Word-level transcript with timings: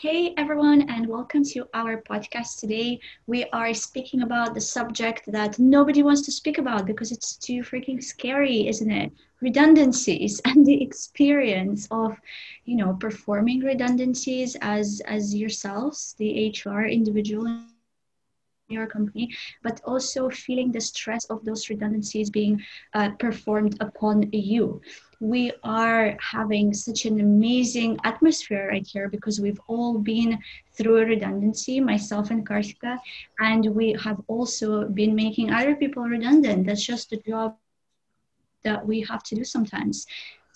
Hey 0.00 0.32
everyone, 0.38 0.88
and 0.88 1.08
welcome 1.08 1.42
to 1.46 1.66
our 1.74 2.00
podcast 2.02 2.60
today. 2.60 3.00
We 3.26 3.46
are 3.46 3.74
speaking 3.74 4.22
about 4.22 4.54
the 4.54 4.60
subject 4.60 5.24
that 5.32 5.58
nobody 5.58 6.04
wants 6.04 6.22
to 6.26 6.30
speak 6.30 6.58
about 6.58 6.86
because 6.86 7.10
it's 7.10 7.34
too 7.36 7.62
freaking 7.62 8.00
scary, 8.00 8.68
isn't 8.68 8.92
it? 8.92 9.10
Redundancies 9.40 10.40
and 10.44 10.64
the 10.64 10.80
experience 10.80 11.88
of, 11.90 12.16
you 12.64 12.76
know, 12.76 12.94
performing 12.94 13.58
redundancies 13.58 14.56
as 14.60 15.02
as 15.04 15.34
yourselves, 15.34 16.14
the 16.16 16.46
HR 16.46 16.86
individual 16.86 17.48
your 18.68 18.86
company, 18.86 19.30
but 19.62 19.80
also 19.84 20.28
feeling 20.30 20.70
the 20.72 20.80
stress 20.80 21.24
of 21.26 21.44
those 21.44 21.68
redundancies 21.70 22.30
being 22.30 22.62
uh, 22.94 23.10
performed 23.18 23.76
upon 23.80 24.28
you. 24.32 24.80
We 25.20 25.52
are 25.64 26.16
having 26.20 26.72
such 26.74 27.04
an 27.06 27.20
amazing 27.20 27.98
atmosphere 28.04 28.68
right 28.68 28.86
here 28.86 29.08
because 29.08 29.40
we've 29.40 29.60
all 29.66 29.98
been 29.98 30.38
through 30.72 30.98
a 30.98 31.06
redundancy, 31.06 31.80
myself 31.80 32.30
and 32.30 32.46
Karthika, 32.46 32.98
and 33.40 33.74
we 33.74 33.96
have 34.04 34.20
also 34.28 34.88
been 34.88 35.14
making 35.14 35.50
other 35.50 35.74
people 35.74 36.04
redundant. 36.04 36.66
That's 36.66 36.84
just 36.84 37.10
the 37.10 37.16
job 37.16 37.56
that 38.64 38.86
we 38.86 39.00
have 39.02 39.22
to 39.24 39.34
do 39.34 39.44
sometimes. 39.44 40.06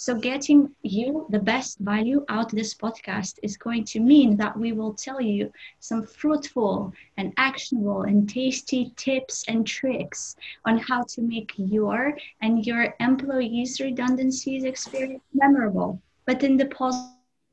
So 0.03 0.17
getting 0.17 0.75
you 0.83 1.27
the 1.31 1.39
best 1.39 1.79
value 1.79 2.25
out 2.29 2.53
of 2.53 2.59
this 2.59 2.75
podcast 2.75 3.39
is 3.41 3.57
going 3.57 3.85
to 3.85 4.01
mean 4.01 4.37
that 4.37 4.59
we 4.59 4.73
will 4.73 4.95
tell 4.95 5.21
you 5.21 5.53
some 5.79 6.03
fruitful 6.03 6.93
and 7.17 7.33
actionable 7.37 8.03
and 8.03 8.29
tasty 8.29 8.93
tips 8.97 9.45
and 9.47 9.65
tricks 9.65 10.35
on 10.65 10.79
how 10.79 11.05
to 11.11 11.23
make 11.23 11.53
your 11.57 12.19
and 12.41 12.67
your 12.67 12.97
employees' 12.99 13.79
redundancies 13.79 14.65
experience 14.65 15.23
memorable, 15.33 16.03
but 16.27 16.43
in 16.43 16.57
the 16.57 16.67
positive 16.67 17.47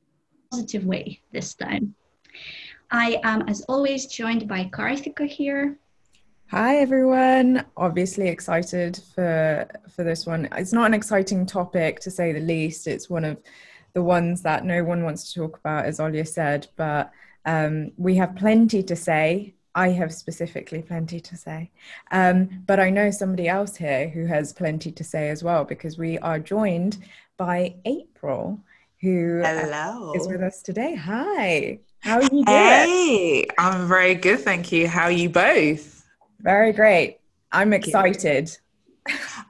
way 0.88 1.21
this 1.31 1.54
time. 1.54 1.93
I 2.90 3.20
am, 3.23 3.48
as 3.48 3.62
always, 3.70 4.07
joined 4.07 4.48
by 4.48 4.71
Karthika 4.73 5.27
here. 5.27 5.77
Hi 6.51 6.77
everyone. 6.77 7.63
Obviously 7.77 8.27
excited 8.27 8.99
for 9.13 9.69
for 9.95 10.03
this 10.03 10.25
one. 10.25 10.47
It's 10.53 10.73
not 10.73 10.87
an 10.87 10.95
exciting 10.95 11.45
topic 11.45 11.99
to 11.99 12.09
say 12.09 12.31
the 12.31 12.39
least. 12.39 12.87
It's 12.87 13.07
one 13.07 13.23
of 13.23 13.37
the 13.93 14.01
ones 14.01 14.41
that 14.41 14.65
no 14.65 14.83
one 14.83 15.03
wants 15.03 15.31
to 15.31 15.41
talk 15.41 15.59
about, 15.59 15.85
as 15.85 15.99
Olya 15.99 16.27
said. 16.27 16.65
But 16.75 17.11
um, 17.45 17.91
we 17.97 18.15
have 18.15 18.35
plenty 18.35 18.81
to 18.81 18.95
say. 18.95 19.53
I 19.75 19.89
have 19.89 20.11
specifically 20.11 20.81
plenty 20.81 21.20
to 21.20 21.37
say. 21.37 21.70
Um, 22.09 22.63
but 22.65 22.79
I 22.79 22.89
know 22.89 23.11
somebody 23.11 23.47
else 23.47 23.75
here 23.75 24.09
who 24.09 24.25
has 24.25 24.51
plenty 24.51 24.91
to 24.91 25.03
say 25.03 25.29
as 25.29 25.43
well 25.43 25.65
because 25.65 25.99
we 25.99 26.17
are 26.17 26.39
joined 26.39 26.97
by 27.37 27.75
April, 27.85 28.59
who 29.01 29.43
Hello. 29.45 30.13
is 30.15 30.27
with 30.27 30.41
us 30.41 30.63
today. 30.63 30.95
Hi. 30.95 31.79
How 31.99 32.15
are 32.15 32.23
you 32.23 32.29
doing? 32.29 32.45
Hey, 32.47 33.45
I'm 33.59 33.87
very 33.87 34.15
good, 34.15 34.39
thank 34.39 34.71
you. 34.71 34.87
How 34.87 35.03
are 35.03 35.11
you 35.11 35.29
both? 35.29 35.98
Very 36.40 36.71
great. 36.71 37.20
I'm 37.51 37.73
excited. 37.73 38.55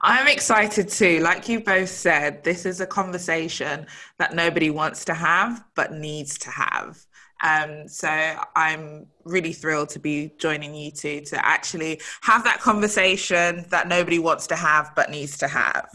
I'm 0.00 0.26
excited 0.26 0.88
too. 0.88 1.20
Like 1.20 1.48
you 1.48 1.60
both 1.60 1.88
said, 1.90 2.42
this 2.44 2.64
is 2.64 2.80
a 2.80 2.86
conversation 2.86 3.86
that 4.18 4.34
nobody 4.34 4.70
wants 4.70 5.04
to 5.06 5.14
have, 5.14 5.62
but 5.74 5.92
needs 5.92 6.38
to 6.38 6.50
have. 6.50 6.98
Um, 7.42 7.88
so 7.88 8.08
I'm 8.54 9.06
really 9.24 9.52
thrilled 9.52 9.88
to 9.90 9.98
be 9.98 10.32
joining 10.38 10.74
you 10.74 10.90
two 10.90 11.22
to 11.22 11.46
actually 11.46 12.00
have 12.22 12.44
that 12.44 12.60
conversation 12.60 13.64
that 13.70 13.88
nobody 13.88 14.18
wants 14.18 14.46
to 14.48 14.56
have, 14.56 14.92
but 14.94 15.10
needs 15.10 15.38
to 15.38 15.48
have. 15.48 15.88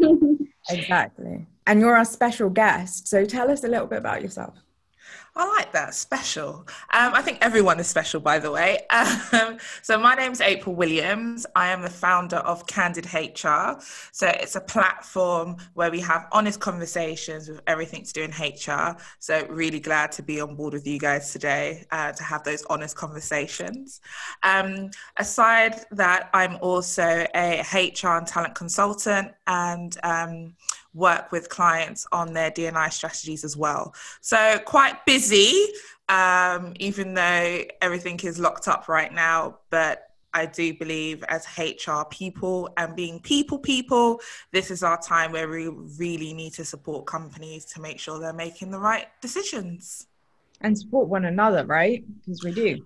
exactly. 0.70 1.46
And 1.66 1.80
you're 1.80 1.96
our 1.96 2.04
special 2.04 2.50
guest. 2.50 3.08
So 3.08 3.24
tell 3.24 3.50
us 3.50 3.64
a 3.64 3.68
little 3.68 3.86
bit 3.86 3.98
about 3.98 4.22
yourself. 4.22 4.63
I 5.36 5.48
like 5.48 5.72
that. 5.72 5.94
Special. 5.94 6.64
Um, 6.92 7.12
I 7.12 7.20
think 7.20 7.38
everyone 7.40 7.80
is 7.80 7.88
special, 7.88 8.20
by 8.20 8.38
the 8.38 8.50
way. 8.50 8.80
Um, 9.34 9.58
so, 9.82 9.98
my 9.98 10.14
name 10.14 10.30
is 10.30 10.40
April 10.40 10.74
Williams. 10.76 11.44
I 11.56 11.68
am 11.68 11.82
the 11.82 11.90
founder 11.90 12.36
of 12.36 12.66
Candid 12.66 13.06
HR. 13.12 13.80
So, 14.12 14.28
it's 14.28 14.54
a 14.54 14.60
platform 14.60 15.56
where 15.74 15.90
we 15.90 15.98
have 16.00 16.28
honest 16.30 16.60
conversations 16.60 17.48
with 17.48 17.60
everything 17.66 18.04
to 18.04 18.12
do 18.12 18.22
in 18.22 18.30
HR. 18.30 18.96
So, 19.18 19.44
really 19.48 19.80
glad 19.80 20.12
to 20.12 20.22
be 20.22 20.40
on 20.40 20.54
board 20.54 20.74
with 20.74 20.86
you 20.86 21.00
guys 21.00 21.32
today 21.32 21.84
uh, 21.90 22.12
to 22.12 22.22
have 22.22 22.44
those 22.44 22.64
honest 22.70 22.96
conversations. 22.96 24.00
Um, 24.44 24.90
aside 25.16 25.84
that, 25.90 26.30
I'm 26.32 26.58
also 26.60 27.26
a 27.34 27.62
HR 27.72 28.16
and 28.18 28.26
talent 28.26 28.54
consultant 28.54 29.32
and 29.46 29.96
um, 30.04 30.54
work 30.94 31.32
with 31.32 31.48
clients 31.48 32.06
on 32.12 32.32
their 32.32 32.50
DNI 32.50 32.92
strategies 32.92 33.44
as 33.44 33.56
well. 33.56 33.94
So 34.20 34.58
quite 34.64 35.04
busy, 35.04 35.66
um, 36.08 36.72
even 36.78 37.14
though 37.14 37.62
everything 37.82 38.18
is 38.20 38.38
locked 38.38 38.68
up 38.68 38.88
right 38.88 39.12
now. 39.12 39.58
But 39.70 40.08
I 40.32 40.46
do 40.46 40.74
believe 40.74 41.22
as 41.28 41.46
HR 41.58 42.02
people 42.10 42.68
and 42.76 42.96
being 42.96 43.20
people 43.20 43.58
people, 43.58 44.20
this 44.52 44.70
is 44.70 44.82
our 44.82 45.00
time 45.00 45.32
where 45.32 45.48
we 45.48 45.68
really 45.68 46.34
need 46.34 46.54
to 46.54 46.64
support 46.64 47.06
companies 47.06 47.64
to 47.66 47.80
make 47.80 48.00
sure 48.00 48.18
they're 48.18 48.32
making 48.32 48.70
the 48.70 48.80
right 48.80 49.06
decisions. 49.20 50.08
And 50.60 50.76
support 50.76 51.08
one 51.08 51.24
another, 51.26 51.64
right? 51.66 52.04
Because 52.20 52.42
we 52.42 52.52
do. 52.52 52.84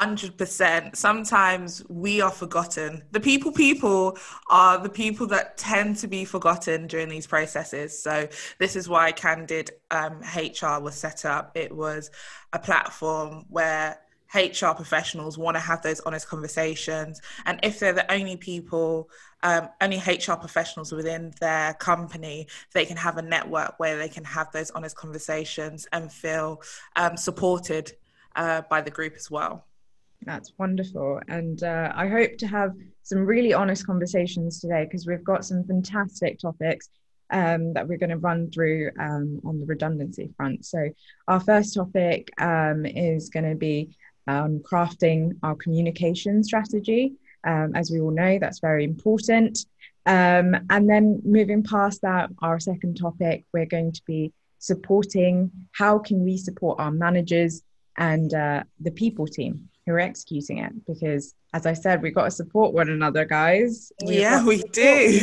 100%. 0.00 0.94
Sometimes 0.94 1.82
we 1.88 2.20
are 2.20 2.30
forgotten. 2.30 3.02
The 3.10 3.20
people 3.20 3.52
people 3.52 4.16
are 4.48 4.78
the 4.78 4.88
people 4.88 5.26
that 5.28 5.56
tend 5.56 5.96
to 5.96 6.08
be 6.08 6.24
forgotten 6.24 6.86
during 6.86 7.08
these 7.08 7.26
processes. 7.26 8.00
So, 8.00 8.28
this 8.58 8.76
is 8.76 8.88
why 8.88 9.12
Candid 9.12 9.70
um, 9.90 10.20
HR 10.36 10.80
was 10.80 10.94
set 10.94 11.24
up. 11.24 11.52
It 11.56 11.74
was 11.74 12.10
a 12.52 12.58
platform 12.58 13.44
where 13.48 13.98
HR 14.34 14.72
professionals 14.74 15.38
want 15.38 15.56
to 15.56 15.60
have 15.60 15.82
those 15.82 16.00
honest 16.00 16.28
conversations. 16.28 17.20
And 17.46 17.58
if 17.62 17.80
they're 17.80 17.92
the 17.92 18.10
only 18.12 18.36
people, 18.36 19.08
um, 19.42 19.68
only 19.80 19.98
HR 19.98 20.34
professionals 20.34 20.92
within 20.92 21.32
their 21.40 21.74
company, 21.74 22.46
they 22.74 22.84
can 22.84 22.96
have 22.96 23.16
a 23.16 23.22
network 23.22 23.78
where 23.78 23.96
they 23.96 24.08
can 24.08 24.24
have 24.24 24.52
those 24.52 24.70
honest 24.72 24.96
conversations 24.96 25.88
and 25.92 26.12
feel 26.12 26.62
um, 26.96 27.16
supported 27.16 27.92
uh, 28.36 28.62
by 28.68 28.80
the 28.82 28.90
group 28.90 29.14
as 29.16 29.30
well. 29.30 29.67
That's 30.22 30.52
wonderful. 30.58 31.20
And 31.28 31.62
uh, 31.62 31.92
I 31.94 32.08
hope 32.08 32.38
to 32.38 32.46
have 32.46 32.74
some 33.02 33.24
really 33.24 33.52
honest 33.52 33.86
conversations 33.86 34.60
today 34.60 34.84
because 34.84 35.06
we've 35.06 35.24
got 35.24 35.44
some 35.44 35.64
fantastic 35.64 36.38
topics 36.38 36.90
um, 37.30 37.72
that 37.74 37.86
we're 37.86 37.98
going 37.98 38.10
to 38.10 38.18
run 38.18 38.50
through 38.50 38.90
um, 38.98 39.40
on 39.44 39.60
the 39.60 39.66
redundancy 39.66 40.30
front. 40.36 40.64
So, 40.64 40.90
our 41.28 41.40
first 41.40 41.74
topic 41.74 42.30
um, 42.40 42.84
is 42.86 43.28
going 43.28 43.48
to 43.48 43.54
be 43.54 43.96
um, 44.26 44.60
crafting 44.60 45.32
our 45.42 45.54
communication 45.54 46.42
strategy. 46.42 47.14
Um, 47.44 47.72
as 47.74 47.90
we 47.90 48.00
all 48.00 48.10
know, 48.10 48.38
that's 48.38 48.60
very 48.60 48.84
important. 48.84 49.58
Um, 50.06 50.56
and 50.70 50.88
then 50.88 51.20
moving 51.24 51.62
past 51.62 52.02
that, 52.02 52.30
our 52.40 52.58
second 52.58 52.96
topic, 52.96 53.44
we're 53.52 53.66
going 53.66 53.92
to 53.92 54.02
be 54.06 54.32
supporting 54.58 55.50
how 55.72 55.98
can 55.98 56.24
we 56.24 56.36
support 56.36 56.80
our 56.80 56.90
managers 56.90 57.62
and 57.96 58.32
uh, 58.32 58.64
the 58.80 58.90
people 58.90 59.26
team 59.26 59.68
who 59.88 59.94
are 59.94 60.00
executing 60.00 60.58
it 60.58 60.72
because 60.86 61.34
as 61.54 61.64
i 61.64 61.72
said 61.72 62.02
we've 62.02 62.14
got 62.14 62.24
to 62.24 62.30
support 62.30 62.74
one 62.74 62.90
another 62.90 63.24
guys. 63.24 63.90
We've 64.04 64.20
yeah 64.20 64.44
we 64.44 64.62
do. 64.62 65.20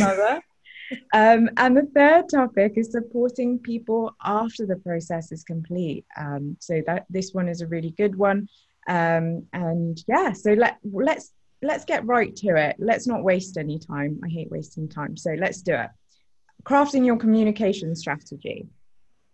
um, 1.14 1.50
and 1.58 1.78
the 1.78 1.88
third 1.96 2.26
topic 2.30 2.74
is 2.76 2.92
supporting 2.92 3.60
people 3.60 4.16
after 4.24 4.66
the 4.66 4.78
process 4.78 5.32
is 5.32 5.44
complete. 5.44 6.06
Um, 6.18 6.58
so 6.60 6.82
that 6.88 7.06
this 7.10 7.32
one 7.34 7.48
is 7.48 7.62
a 7.62 7.68
really 7.68 7.92
good 7.92 8.16
one. 8.16 8.50
Um, 8.88 9.46
and 9.54 9.98
yeah 10.08 10.34
so 10.34 10.54
let 10.54 10.78
let's 10.84 11.32
let's 11.62 11.86
get 11.86 12.06
right 12.06 12.36
to 12.38 12.56
it. 12.56 12.76
Let's 12.80 13.08
not 13.08 13.24
waste 13.24 13.58
any 13.58 13.80
time. 13.80 14.20
I 14.24 14.30
hate 14.30 14.52
wasting 14.52 14.90
time. 14.90 15.18
So 15.18 15.32
let's 15.32 15.62
do 15.62 15.74
it. 15.74 15.90
Crafting 16.64 17.06
your 17.06 17.18
communication 17.18 17.96
strategy. 17.96 18.68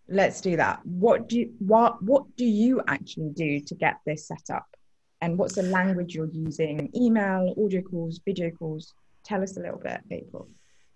Let's 0.08 0.40
do 0.40 0.56
that. 0.56 0.84
What 0.84 1.28
do 1.28 1.38
you, 1.38 1.52
what 1.58 2.02
what 2.02 2.24
do 2.36 2.44
you 2.44 2.82
actually 2.86 3.30
do 3.30 3.60
to 3.60 3.74
get 3.74 3.96
this 4.04 4.28
set 4.28 4.46
up 4.52 4.66
and 5.22 5.38
what's 5.38 5.54
the 5.54 5.62
language 5.62 6.14
you're 6.14 6.30
using 6.32 6.90
email 6.94 7.54
audio 7.64 7.80
calls 7.80 8.20
video 8.26 8.50
calls 8.50 8.92
tell 9.24 9.42
us 9.42 9.56
a 9.56 9.60
little 9.60 9.78
bit 9.78 10.00
april 10.10 10.48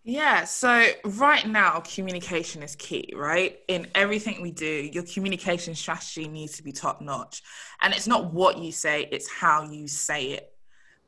yeah, 0.09 0.45
so 0.45 0.87
right 1.05 1.45
now, 1.45 1.81
communication 1.81 2.63
is 2.63 2.77
key, 2.77 3.13
right? 3.17 3.59
In 3.67 3.89
everything 3.93 4.41
we 4.41 4.53
do, 4.53 4.89
your 4.93 5.03
communication 5.03 5.75
strategy 5.75 6.29
needs 6.29 6.59
to 6.59 6.63
be 6.63 6.71
top 6.71 7.01
notch. 7.01 7.43
And 7.81 7.93
it's 7.93 8.07
not 8.07 8.33
what 8.33 8.59
you 8.59 8.71
say, 8.71 9.09
it's 9.11 9.29
how 9.29 9.65
you 9.65 9.89
say 9.89 10.27
it. 10.27 10.53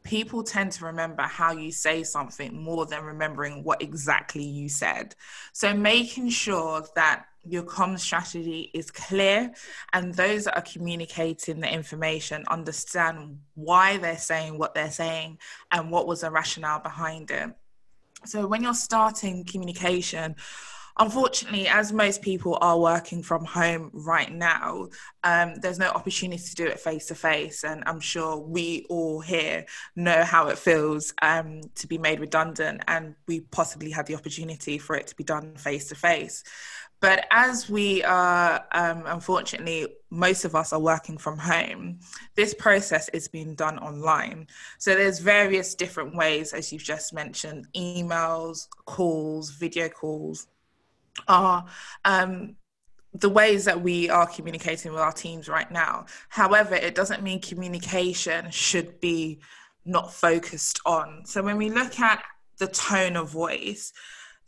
People 0.03 0.43
tend 0.43 0.73
to 0.73 0.87
remember 0.87 1.23
how 1.23 1.53
you 1.53 1.71
say 1.71 2.03
something 2.03 2.61
more 2.61 2.87
than 2.87 3.05
remembering 3.05 3.62
what 3.62 3.82
exactly 3.82 4.43
you 4.43 4.69
said. 4.69 5.14
So 5.53 5.73
making 5.73 6.31
sure 6.31 6.85
that 6.97 7.26
your 7.50 7.62
comm 7.62 7.99
strategy 7.99 8.71
is 8.75 8.91
clear 8.91 9.53
and 9.93 10.15
those 10.15 10.45
that 10.45 10.56
are 10.56 10.62
communicating 10.62 11.61
the 11.61 11.73
information 11.73 12.45
understand 12.49 13.39
why 13.55 13.97
they're 13.97 14.19
saying 14.19 14.59
what 14.59 14.75
they're 14.75 14.91
saying 14.91 15.39
and 15.73 15.91
what 15.91 16.06
was 16.06 16.21
the 16.21 16.31
rationale 16.31 16.81
behind 16.81 17.31
it. 17.31 17.50
So 18.25 18.47
when 18.47 18.62
you're 18.62 18.75
starting 18.75 19.45
communication, 19.45 20.35
unfortunately, 20.99 21.69
as 21.69 21.93
most 21.93 22.23
people 22.23 22.59
are 22.61 22.79
working 22.79 23.23
from 23.23 23.45
home 23.45 23.91
right 23.93 24.33
now, 24.33 24.89
um, 25.25 25.55
there's 25.56 25.79
no 25.79 25.89
opportunity 25.89 26.43
to 26.43 26.55
do 26.55 26.67
it 26.67 26.81
face 26.81 27.06
to 27.06 27.15
face. 27.15 27.65
And 27.65 27.83
I'm 27.87 28.00
sure 28.00 28.37
we 28.37 28.87
all 28.89 29.21
here 29.21 29.67
know 29.95 30.25
how 30.25 30.49
it 30.49 30.59
feels 30.59 31.15
um, 31.23 31.61
to 31.77 31.87
be 31.87 31.99
made 31.99 32.21
redundant, 32.21 32.83
and 32.89 33.15
we 33.27 33.41
possibly 33.41 33.91
had 33.91 34.06
the 34.06 34.17
opportunity 34.17 34.79
for 34.79 34.97
it 34.97 35.06
to 35.09 35.17
be 35.17 35.25
done 35.25 35.55
face 35.56 35.89
to 35.89 35.95
face. 35.95 36.43
But 37.00 37.27
as 37.31 37.71
we 37.71 38.03
are, 38.03 38.65
um, 38.73 39.05
unfortunately, 39.06 39.87
most 40.11 40.45
of 40.45 40.55
us 40.56 40.73
are 40.73 40.81
working 40.81 41.17
from 41.17 41.39
home, 41.39 42.00
this 42.35 42.55
process 42.55 43.09
is 43.11 43.29
being 43.29 43.55
done 43.55 43.79
online. 43.79 44.49
So 44.79 44.95
there's 44.95 45.21
various 45.21 45.75
different 45.75 46.17
ways, 46.17 46.53
as 46.53 46.73
you've 46.73 46.83
just 46.83 47.12
mentioned 47.12 47.69
emails, 47.77 48.67
calls, 48.85 49.50
video 49.50 49.89
calls 49.89 50.49
are 51.27 51.67
um, 52.05 52.56
the 53.15 53.29
ways 53.29 53.65
that 53.65 53.81
we 53.81 54.11
are 54.11 54.27
communicating 54.27 54.93
with 54.93 55.00
our 55.00 55.12
teams 55.12 55.49
right 55.49 55.71
now. 55.71 56.06
However, 56.29 56.75
it 56.75 56.95
doesn't 56.95 57.23
mean 57.23 57.41
communication 57.41 58.50
should 58.50 59.00
be 59.00 59.41
not 59.85 60.12
focused 60.12 60.81
on. 60.85 61.25
So 61.25 61.43
when 61.43 61.56
we 61.56 61.71
look 61.71 61.99
at 62.00 62.23
the 62.59 62.67
tone 62.67 63.17
of 63.17 63.31
voice, 63.31 63.93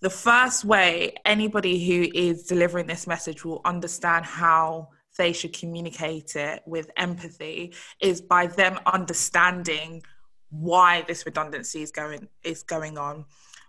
the 0.01 0.11
first 0.11 0.65
way 0.65 1.15
anybody 1.25 1.85
who 1.87 2.11
is 2.15 2.45
delivering 2.45 2.87
this 2.87 3.07
message 3.07 3.45
will 3.45 3.61
understand 3.65 4.25
how 4.25 4.89
they 5.19 5.33
should 5.33 5.53
communicate 5.53 6.37
it 6.37 6.63
with 6.67 6.91
empathy 6.97 7.75
is 8.01 8.21
by 8.21 8.47
them 8.47 8.79
understanding 8.87 10.03
why 10.51 11.03
this 11.03 11.27
redundancy 11.27 11.83
is 11.83 11.91
going 11.91 12.29
is 12.43 12.63
going 12.63 12.99
on 12.99 13.25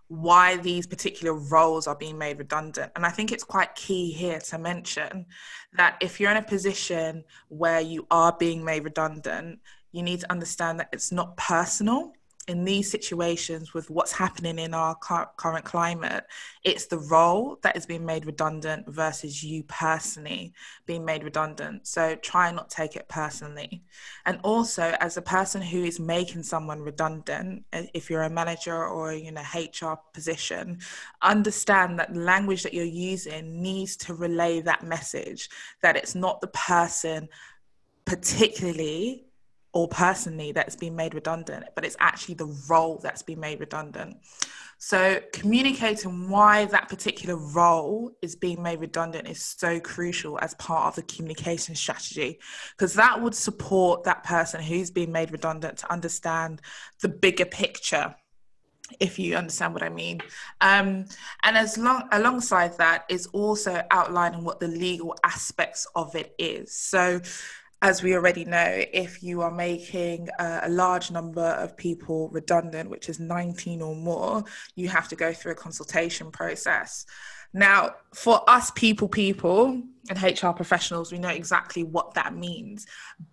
why 0.07 0.57
these 0.57 0.86
particular 0.86 1.33
roles 1.33 1.88
are 1.88 1.95
being 1.95 2.18
made 2.18 2.38
redundant. 2.38 2.92
And 2.95 3.06
i 3.06 3.10
think 3.10 3.31
it's 3.31 3.44
quite 3.44 3.74
key 3.75 4.12
here 4.12 4.39
to 4.39 4.57
mention 4.57 5.25
that 5.74 5.98
if 6.01 6.19
you're 6.19 6.31
in 6.31 6.38
a 6.38 6.42
position 6.42 7.24
where 7.48 7.80
you 7.81 8.06
are 8.12 8.36
being 8.38 8.63
made 8.63 8.83
redundant 8.83 9.60
you 9.92 10.04
need 10.04 10.22
to 10.22 10.31
understand 10.31 10.80
that 10.80 10.89
it's 10.92 11.12
not 11.12 11.38
personal 11.38 12.13
in 12.48 12.66
these 12.66 12.90
situations 12.90 13.74
with 13.74 13.90
what's 13.90 14.12
happening 14.12 14.58
in 14.58 14.74
our 14.74 14.96
current 14.96 15.64
climate, 15.64 16.26
it's 16.64 16.88
the 16.88 16.98
role 16.98 17.60
that 17.62 17.78
is 17.78 17.86
being 17.86 18.06
made 18.06 18.26
redundant 18.26 18.88
versus 18.88 19.44
you 19.44 19.64
personally 19.64 20.54
being 20.86 21.06
made 21.06 21.24
redundant. 21.24 21.86
So 21.86 22.16
try 22.16 22.52
not 22.52 22.70
take 22.70 22.96
it 22.96 23.08
personally. 23.08 23.84
And 24.26 24.40
also, 24.44 24.96
as 25.00 25.18
a 25.18 25.22
person 25.22 25.62
who 25.62 25.84
is 25.84 26.00
making 26.00 26.44
someone 26.44 26.82
redundant, 26.82 27.64
uh, 27.74 27.84
if 27.94 28.10
you're 28.10 28.24
a 28.24 28.30
manager 28.30 28.88
or 28.88 29.12
in 29.12 29.38
a 29.38 29.46
HR 29.54 30.00
position, 30.14 30.80
understand 31.22 32.00
that 32.00 32.14
the 32.14 32.22
language 32.22 32.64
that 32.64 32.74
you're 32.74 32.86
using 32.86 33.62
needs 33.62 33.96
to 33.98 34.16
relay 34.16 34.62
that 34.62 34.84
message 34.84 35.50
that 35.84 35.96
it's 35.96 36.16
not 36.16 36.42
the 36.42 36.48
person 36.48 37.30
particularly 38.06 39.31
or 39.73 39.88
personally 39.88 40.51
that's 40.51 40.75
been 40.75 40.95
made 40.95 41.13
redundant, 41.13 41.65
but 41.75 41.85
it's 41.85 41.95
actually 42.00 42.35
the 42.35 42.53
role 42.69 43.00
that's 43.01 43.21
been 43.21 43.39
made 43.39 43.59
redundant. 43.59 44.18
So, 44.83 45.21
communicating 45.31 46.27
why 46.27 46.65
that 46.65 46.89
particular 46.89 47.35
role 47.38 48.12
is 48.23 48.35
being 48.35 48.63
made 48.63 48.81
redundant 48.81 49.27
is 49.29 49.41
so 49.41 49.79
crucial 49.79 50.39
as 50.39 50.56
part 50.56 50.88
of 50.88 50.95
the 50.95 51.03
communication 51.03 51.75
strategy, 51.75 52.39
because 52.75 52.95
that 52.95 53.21
would 53.21 53.35
support 53.35 54.03
that 54.06 54.23
person 54.23 54.59
who's 54.59 54.89
been 54.89 55.12
made 55.12 55.31
redundant 55.31 55.77
to 55.77 55.91
understand 55.94 56.62
the 57.01 57.09
bigger 57.09 57.45
picture. 57.45 58.15
If 59.00 59.19
you 59.19 59.35
understand 59.35 59.75
what 59.75 59.83
I 59.83 59.89
mean, 59.89 60.21
um, 60.62 61.06
and 61.44 61.56
as 61.56 61.77
long 61.77 62.09
alongside 62.12 62.75
that 62.79 63.06
is 63.07 63.27
also 63.27 63.83
outlining 63.91 64.44
what 64.44 64.59
the 64.59 64.68
legal 64.68 65.15
aspects 65.23 65.85
of 65.95 66.15
it 66.15 66.33
is. 66.39 66.73
So, 66.73 67.21
as 67.81 68.04
we 68.04 68.13
already 68.13 68.45
know, 68.45 68.83
if 68.94 69.24
you 69.24 69.42
are 69.42 69.51
making 69.51 70.30
a, 70.39 70.62
a, 70.63 70.69
large 70.69 71.10
number 71.10 71.42
of 71.42 71.75
people 71.75 72.30
redundant, 72.30 72.89
which 72.89 73.10
is 73.10 73.19
19 73.19 73.81
or 73.81 73.95
more, 73.95 74.44
you 74.75 74.88
have 74.88 75.07
to 75.07 75.16
go 75.16 75.33
through 75.33 75.54
a 75.54 75.56
consultation 75.56 76.31
process. 76.31 77.06
Now, 77.54 77.95
for 78.13 78.48
us 78.48 78.72
people, 78.72 79.07
people 79.10 79.81
and 80.10 80.24
HR 80.24 80.51
professionals, 80.51 81.12
we 81.12 81.18
know 81.18 81.30
exactly 81.30 81.83
what 81.83 82.13
that 82.13 82.36
means. 82.36 82.86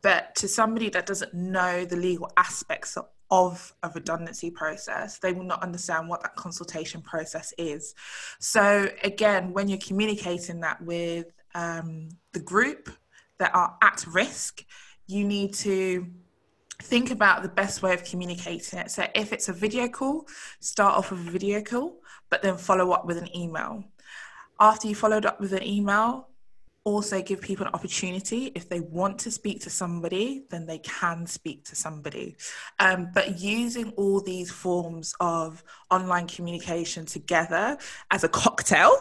But 0.02 0.34
to 0.36 0.48
somebody 0.48 0.88
that 0.90 1.06
doesn't 1.06 1.34
know 1.34 1.84
the 1.84 1.96
legal 1.96 2.30
aspects 2.36 2.96
of, 2.96 3.06
of 3.30 3.72
a 3.82 3.90
redundancy 3.94 4.50
process, 4.50 5.18
they 5.18 5.32
will 5.32 5.44
not 5.44 5.62
understand 5.62 6.08
what 6.08 6.22
that 6.22 6.36
consultation 6.36 7.02
process 7.02 7.52
is. 7.58 7.94
So, 8.40 8.88
again, 9.04 9.52
when 9.52 9.68
you're 9.68 9.78
communicating 9.78 10.60
that 10.60 10.82
with 10.82 11.26
um, 11.54 12.08
the 12.32 12.40
group, 12.40 12.90
that 13.38 13.54
are 13.54 13.76
at 13.82 14.04
risk, 14.06 14.64
you 15.06 15.24
need 15.24 15.54
to 15.54 16.06
think 16.82 17.10
about 17.10 17.42
the 17.42 17.48
best 17.48 17.82
way 17.82 17.92
of 17.92 18.04
communicating 18.04 18.78
it. 18.78 18.90
So 18.90 19.06
if 19.14 19.32
it's 19.32 19.48
a 19.48 19.52
video 19.52 19.88
call, 19.88 20.26
start 20.60 20.96
off 20.96 21.10
with 21.10 21.26
a 21.26 21.30
video 21.30 21.60
call, 21.62 22.00
but 22.30 22.42
then 22.42 22.56
follow 22.56 22.92
up 22.92 23.06
with 23.06 23.18
an 23.18 23.34
email. 23.36 23.84
After 24.60 24.88
you 24.88 24.94
followed 24.94 25.26
up 25.26 25.40
with 25.40 25.52
an 25.52 25.64
email, 25.64 26.27
also 26.88 27.20
give 27.20 27.40
people 27.42 27.66
an 27.66 27.74
opportunity. 27.74 28.50
If 28.54 28.68
they 28.68 28.80
want 28.80 29.18
to 29.20 29.30
speak 29.30 29.60
to 29.64 29.70
somebody 29.70 30.44
then 30.50 30.64
they 30.64 30.78
can 30.78 31.26
speak 31.26 31.64
to 31.64 31.76
somebody. 31.76 32.36
Um, 32.78 33.10
but 33.12 33.38
using 33.38 33.90
all 33.90 34.20
these 34.22 34.50
forms 34.50 35.14
of 35.20 35.62
online 35.90 36.26
communication 36.26 37.04
together 37.04 37.76
as 38.10 38.24
a 38.24 38.28
cocktail 38.28 38.96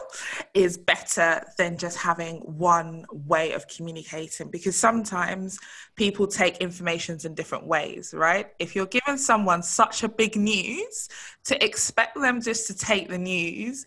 is 0.52 0.76
better 0.76 1.42
than 1.56 1.78
just 1.78 1.96
having 1.96 2.36
one 2.40 3.06
way 3.10 3.52
of 3.52 3.66
communicating 3.68 4.50
because 4.50 4.76
sometimes 4.76 5.58
people 5.96 6.26
take 6.26 6.58
informations 6.58 7.24
in 7.24 7.34
different 7.34 7.66
ways 7.66 8.12
right? 8.12 8.48
If 8.58 8.76
you're 8.76 8.86
giving 8.86 9.16
someone 9.16 9.62
such 9.62 10.02
a 10.02 10.08
big 10.08 10.36
news 10.36 11.08
to 11.44 11.64
expect 11.64 12.20
them 12.20 12.42
just 12.42 12.66
to 12.66 12.76
take 12.76 13.08
the 13.08 13.18
news 13.18 13.86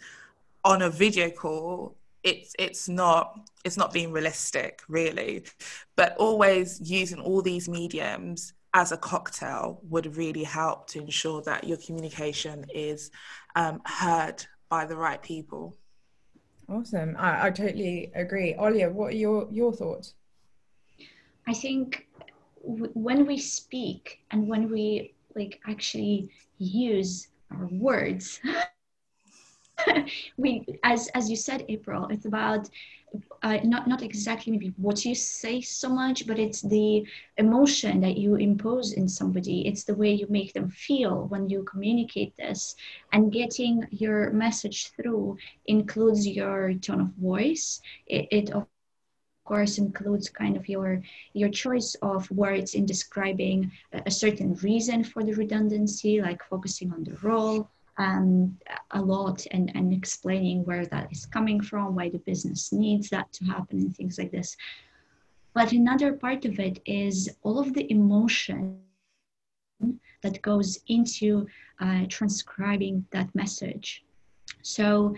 on 0.63 0.81
a 0.81 0.89
video 0.89 1.30
call 1.30 1.95
it's 2.24 2.56
it's 2.60 2.88
not 2.88 3.40
it's 3.66 3.78
not 3.78 3.94
being 3.94 4.12
realistic 4.12 4.82
really. 4.88 5.44
But 5.96 6.16
always 6.18 6.80
using 6.82 7.20
all 7.20 7.42
these 7.42 7.70
mediums 7.70 8.54
as 8.74 8.92
a 8.92 8.98
cocktail 8.98 9.80
would 9.84 10.16
really 10.16 10.44
help 10.44 10.88
to 10.88 11.00
ensure 11.00 11.42
that 11.44 11.66
your 11.66 11.78
communication 11.78 12.66
is 12.74 13.12
um, 13.56 13.82
heard 13.86 14.46
by 14.70 14.86
the 14.86 14.96
right 14.96 15.22
people. 15.22 15.76
Awesome. 16.70 17.16
I, 17.20 17.48
I 17.48 17.52
totally 17.52 18.12
agree. 18.16 18.56
Olya 18.58 18.92
what 18.92 19.14
are 19.14 19.18
your 19.18 19.48
your 19.52 19.74
thoughts? 19.74 20.13
I 21.48 21.54
think 21.54 22.08
w- 22.66 22.92
when 22.94 23.25
we 23.25 23.38
speak 23.38 24.20
and 24.32 24.48
when 24.48 24.70
we 24.70 25.13
like 25.36 25.60
actually 25.68 26.30
use 26.58 27.28
our 27.51 27.68
words 27.72 28.40
we 30.38 30.66
as 30.84 31.08
as 31.10 31.30
you 31.30 31.36
said 31.36 31.66
april 31.70 32.08
it's 32.10 32.26
about 32.26 32.70
uh, 33.44 33.58
not 33.64 33.88
not 33.88 34.02
exactly 34.02 34.52
maybe 34.52 34.74
what 34.78 35.04
you 35.04 35.14
say 35.16 35.60
so 35.62 35.90
much 35.90 36.26
but 36.28 36.40
it's 36.40 36.62
the 36.62 37.06
emotion 37.38 38.00
that 38.02 38.18
you 38.18 38.36
impose 38.36 38.94
in 38.94 39.08
somebody. 39.08 39.68
It's 39.68 39.84
the 39.84 39.96
way 39.96 40.12
you 40.14 40.28
make 40.30 40.54
them 40.54 40.70
feel 40.70 41.28
when 41.28 41.50
you 41.50 41.64
communicate 41.64 42.36
this. 42.38 42.76
And 43.12 43.32
getting 43.32 43.88
your 43.92 44.32
message 44.32 44.92
through 44.96 45.38
includes 45.66 46.28
your 46.28 46.74
tone 46.76 47.02
of 47.02 47.08
voice. 47.16 47.82
It, 48.08 48.28
it 48.32 48.52
of 48.52 48.68
course 48.68 49.78
includes 49.78 50.30
kind 50.30 50.56
of 50.56 50.70
your 50.70 51.02
your 51.34 51.50
choice 51.50 51.96
of 52.02 52.30
words 52.32 52.76
in 52.76 52.86
describing 52.86 53.72
a, 53.94 54.04
a 54.06 54.12
certain 54.12 54.54
reason 54.56 55.04
for 55.04 55.24
the 55.24 55.34
redundancy 55.34 56.22
like 56.22 56.42
focusing 56.44 56.94
on 56.94 57.04
the 57.04 57.18
role 57.22 57.70
um, 58.01 58.58
a 58.91 59.01
lot 59.01 59.46
and, 59.51 59.72
and 59.75 59.93
explaining 59.93 60.65
where 60.65 60.86
that 60.88 61.12
is 61.12 61.25
coming 61.25 61.62
from, 61.62 61.96
why 61.96 62.10
the 62.10 62.17
business 62.20 62.72
needs 62.74 63.10
that 63.10 63.31
to 63.34 63.46
happen, 63.46 63.79
and 63.79 63.96
things 63.96 64.17
like 64.17 64.31
this. 64.31 64.58
But 65.53 65.72
another 65.72 66.13
part 66.13 66.46
of 66.46 66.60
it 66.60 66.81
is 66.86 67.29
all 67.43 67.60
of 67.60 67.74
the 67.74 67.89
emotion 67.91 68.79
that 70.24 70.41
goes 70.41 70.79
into 70.88 71.48
uh, 71.79 72.05
transcribing 72.08 73.05
that 73.12 73.34
message. 73.36 74.03
So, 74.62 75.15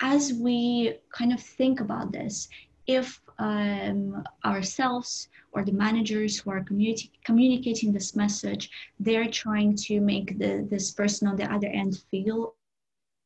as 0.00 0.32
we 0.32 0.94
kind 1.12 1.32
of 1.32 1.40
think 1.40 1.80
about 1.80 2.12
this, 2.12 2.48
if 2.86 3.20
um, 3.38 4.22
ourselves 4.44 5.28
or 5.52 5.64
the 5.64 5.72
managers 5.72 6.38
who 6.38 6.50
are 6.50 6.62
communi- 6.62 7.10
communicating 7.24 7.92
this 7.92 8.16
message, 8.16 8.70
they're 8.98 9.28
trying 9.28 9.74
to 9.86 10.00
make 10.00 10.38
the, 10.38 10.66
this 10.70 10.90
person 10.92 11.28
on 11.28 11.36
the 11.36 11.50
other 11.52 11.68
end 11.68 11.98
feel 12.10 12.54
a 12.54 12.64
certain 12.66 13.00
way, 13.08 13.16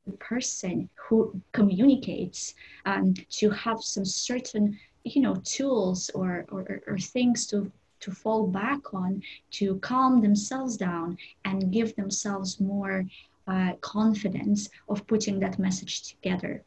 the 0.06 0.12
person 0.14 0.90
who 0.96 1.42
communicates 1.52 2.54
um, 2.86 3.14
to 3.30 3.50
have 3.50 3.82
some 3.82 4.06
certain 4.06 4.78
you 5.04 5.22
know 5.22 5.36
tools 5.44 6.10
or, 6.14 6.46
or, 6.50 6.82
or 6.88 6.98
things 6.98 7.46
to 7.48 7.72
to 8.06 8.12
fall 8.12 8.46
back 8.48 8.94
on 8.94 9.22
to 9.50 9.78
calm 9.80 10.22
themselves 10.22 10.78
down 10.78 11.18
and 11.44 11.72
give 11.72 11.96
themselves 11.96 12.60
more 12.60 13.06
uh, 13.48 13.74
confidence 13.82 14.70
of 14.88 15.06
putting 15.08 15.40
that 15.40 15.58
message 15.58 15.96
together. 16.12 16.64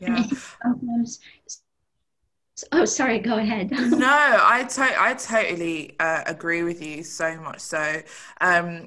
Yeah. 0.00 0.24
sometimes 0.62 1.20
Oh, 2.70 2.84
sorry. 2.84 3.18
Go 3.18 3.38
ahead. 3.38 3.70
no, 3.70 4.06
I 4.10 4.64
to- 4.64 5.02
I 5.02 5.14
totally 5.14 5.96
uh, 5.98 6.22
agree 6.26 6.62
with 6.62 6.82
you 6.82 7.02
so 7.02 7.36
much. 7.40 7.60
So, 7.60 8.02
um, 8.40 8.86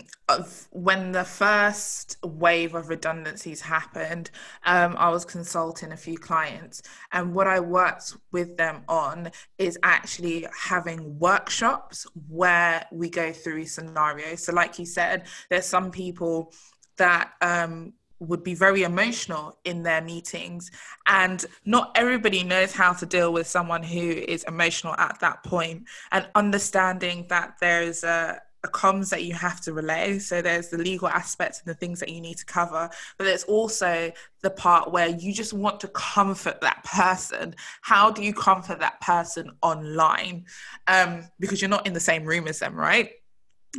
when 0.72 1.12
the 1.12 1.24
first 1.24 2.18
wave 2.24 2.76
of 2.76 2.90
redundancies 2.90 3.62
happened, 3.62 4.30
um, 4.66 4.96
I 4.98 5.10
was 5.10 5.26
consulting 5.26 5.92
a 5.92 5.98
few 5.98 6.18
clients, 6.18 6.84
and 7.12 7.34
what 7.34 7.48
I 7.48 7.60
worked 7.60 8.16
with 8.32 8.56
them 8.56 8.84
on 8.88 9.32
is 9.58 9.80
actually 9.82 10.46
having 10.58 11.18
workshops 11.18 12.06
where 12.30 12.86
we 12.92 13.10
go 13.10 13.34
through 13.34 13.66
scenarios. 13.66 14.46
So, 14.46 14.54
like 14.54 14.78
you 14.78 14.86
said, 14.86 15.26
there's 15.50 15.66
some 15.66 15.90
people 15.90 16.54
that 16.98 17.32
um, 17.42 17.94
would 18.20 18.44
be 18.44 18.54
very 18.54 18.84
emotional 18.84 19.58
in 19.66 19.84
their 19.84 20.02
meetings. 20.02 20.72
And 21.08 21.46
not 21.66 21.92
everybody 21.96 22.44
knows 22.44 22.72
how 22.72 22.94
to 22.94 23.06
deal 23.06 23.34
with 23.34 23.48
someone 23.48 23.84
who 23.84 24.00
is 24.00 24.44
emotional 24.46 24.96
at 24.98 25.20
that 25.20 25.44
point 25.44 25.84
and 26.12 26.28
understanding 26.36 27.26
that 27.30 27.56
there's 27.60 28.04
a, 28.04 28.40
a 28.64 28.68
comms 28.70 29.10
that 29.10 29.24
you 29.24 29.34
have 29.34 29.62
to 29.62 29.74
relay. 29.74 30.18
So 30.20 30.42
there's 30.42 30.70
the 30.70 30.78
legal 30.78 31.08
aspects 31.08 31.60
and 31.60 31.68
the 31.68 31.78
things 31.78 32.00
that 32.00 32.10
you 32.10 32.22
need 32.22 32.38
to 32.38 32.46
cover 32.46 32.90
but 33.18 33.26
there's 33.26 33.44
also 33.44 34.12
the 34.42 34.50
part 34.50 34.92
where 34.92 35.10
you 35.10 35.34
just 35.34 35.54
want 35.54 35.80
to 35.82 35.88
comfort 35.90 36.62
that 36.62 36.84
person. 36.84 37.56
How 37.82 38.12
do 38.12 38.24
you 38.24 38.34
comfort 38.34 38.80
that 38.80 39.02
person 39.02 39.52
online? 39.62 40.46
Um, 40.88 41.24
because 41.40 41.62
you're 41.62 41.70
not 41.70 41.88
in 41.88 41.94
the 41.94 42.00
same 42.00 42.26
room 42.26 42.48
as 42.48 42.60
them 42.60 42.76
right 42.76 43.12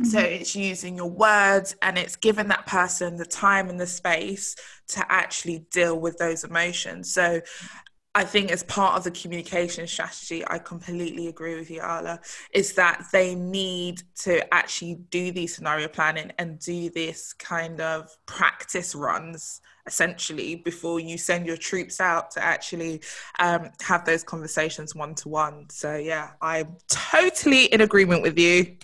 so 0.03 0.19
mm-hmm. 0.19 0.33
it's 0.33 0.55
using 0.55 0.95
your 0.95 1.09
words 1.09 1.75
and 1.81 1.97
it's 1.97 2.15
giving 2.15 2.47
that 2.49 2.65
person 2.67 3.17
the 3.17 3.25
time 3.25 3.69
and 3.69 3.79
the 3.79 3.87
space 3.87 4.55
to 4.89 5.11
actually 5.11 5.65
deal 5.71 5.99
with 5.99 6.17
those 6.17 6.43
emotions. 6.43 7.11
So 7.13 7.41
I 8.17 8.23
think 8.23 8.51
as 8.51 8.63
part 8.63 8.95
of 8.95 9.03
the 9.03 9.11
communication 9.11 9.85
strategy, 9.85 10.43
I 10.47 10.57
completely 10.57 11.27
agree 11.27 11.55
with 11.55 11.69
you, 11.69 11.81
Ala, 11.81 12.19
is 12.51 12.73
that 12.73 13.05
they 13.13 13.35
need 13.35 14.01
to 14.21 14.51
actually 14.51 14.95
do 15.11 15.31
the 15.31 15.45
scenario 15.45 15.87
planning 15.87 16.31
and 16.39 16.57
do 16.57 16.89
this 16.89 17.33
kind 17.33 17.79
of 17.79 18.09
practice 18.25 18.95
runs 18.95 19.61
essentially 19.85 20.55
before 20.55 20.99
you 20.99 21.17
send 21.17 21.45
your 21.45 21.57
troops 21.57 22.01
out 22.01 22.31
to 22.31 22.43
actually 22.43 23.01
um, 23.37 23.69
have 23.81 24.03
those 24.03 24.23
conversations 24.23 24.95
one 24.95 25.13
to 25.13 25.29
one. 25.29 25.67
So 25.69 25.95
yeah, 25.95 26.31
I'm 26.41 26.75
totally 26.87 27.65
in 27.65 27.81
agreement 27.81 28.23
with 28.23 28.39
you. 28.39 28.77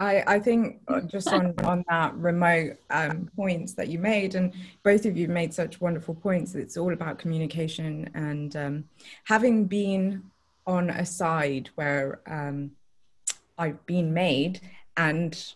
I, 0.00 0.24
I 0.26 0.38
think 0.38 0.80
uh, 0.88 1.02
just 1.02 1.28
on, 1.28 1.54
on 1.62 1.84
that 1.90 2.14
remote 2.16 2.78
um, 2.88 3.30
points 3.36 3.74
that 3.74 3.88
you 3.88 3.98
made, 3.98 4.34
and 4.34 4.54
both 4.82 5.04
of 5.04 5.16
you 5.16 5.28
made 5.28 5.52
such 5.52 5.80
wonderful 5.80 6.14
points. 6.14 6.54
It's 6.54 6.78
all 6.78 6.94
about 6.94 7.18
communication 7.18 8.08
and 8.14 8.56
um, 8.56 8.84
having 9.24 9.66
been 9.66 10.22
on 10.66 10.88
a 10.88 11.04
side 11.04 11.68
where 11.74 12.20
um, 12.26 12.70
I've 13.58 13.84
been 13.84 14.14
made 14.14 14.60
and 14.96 15.54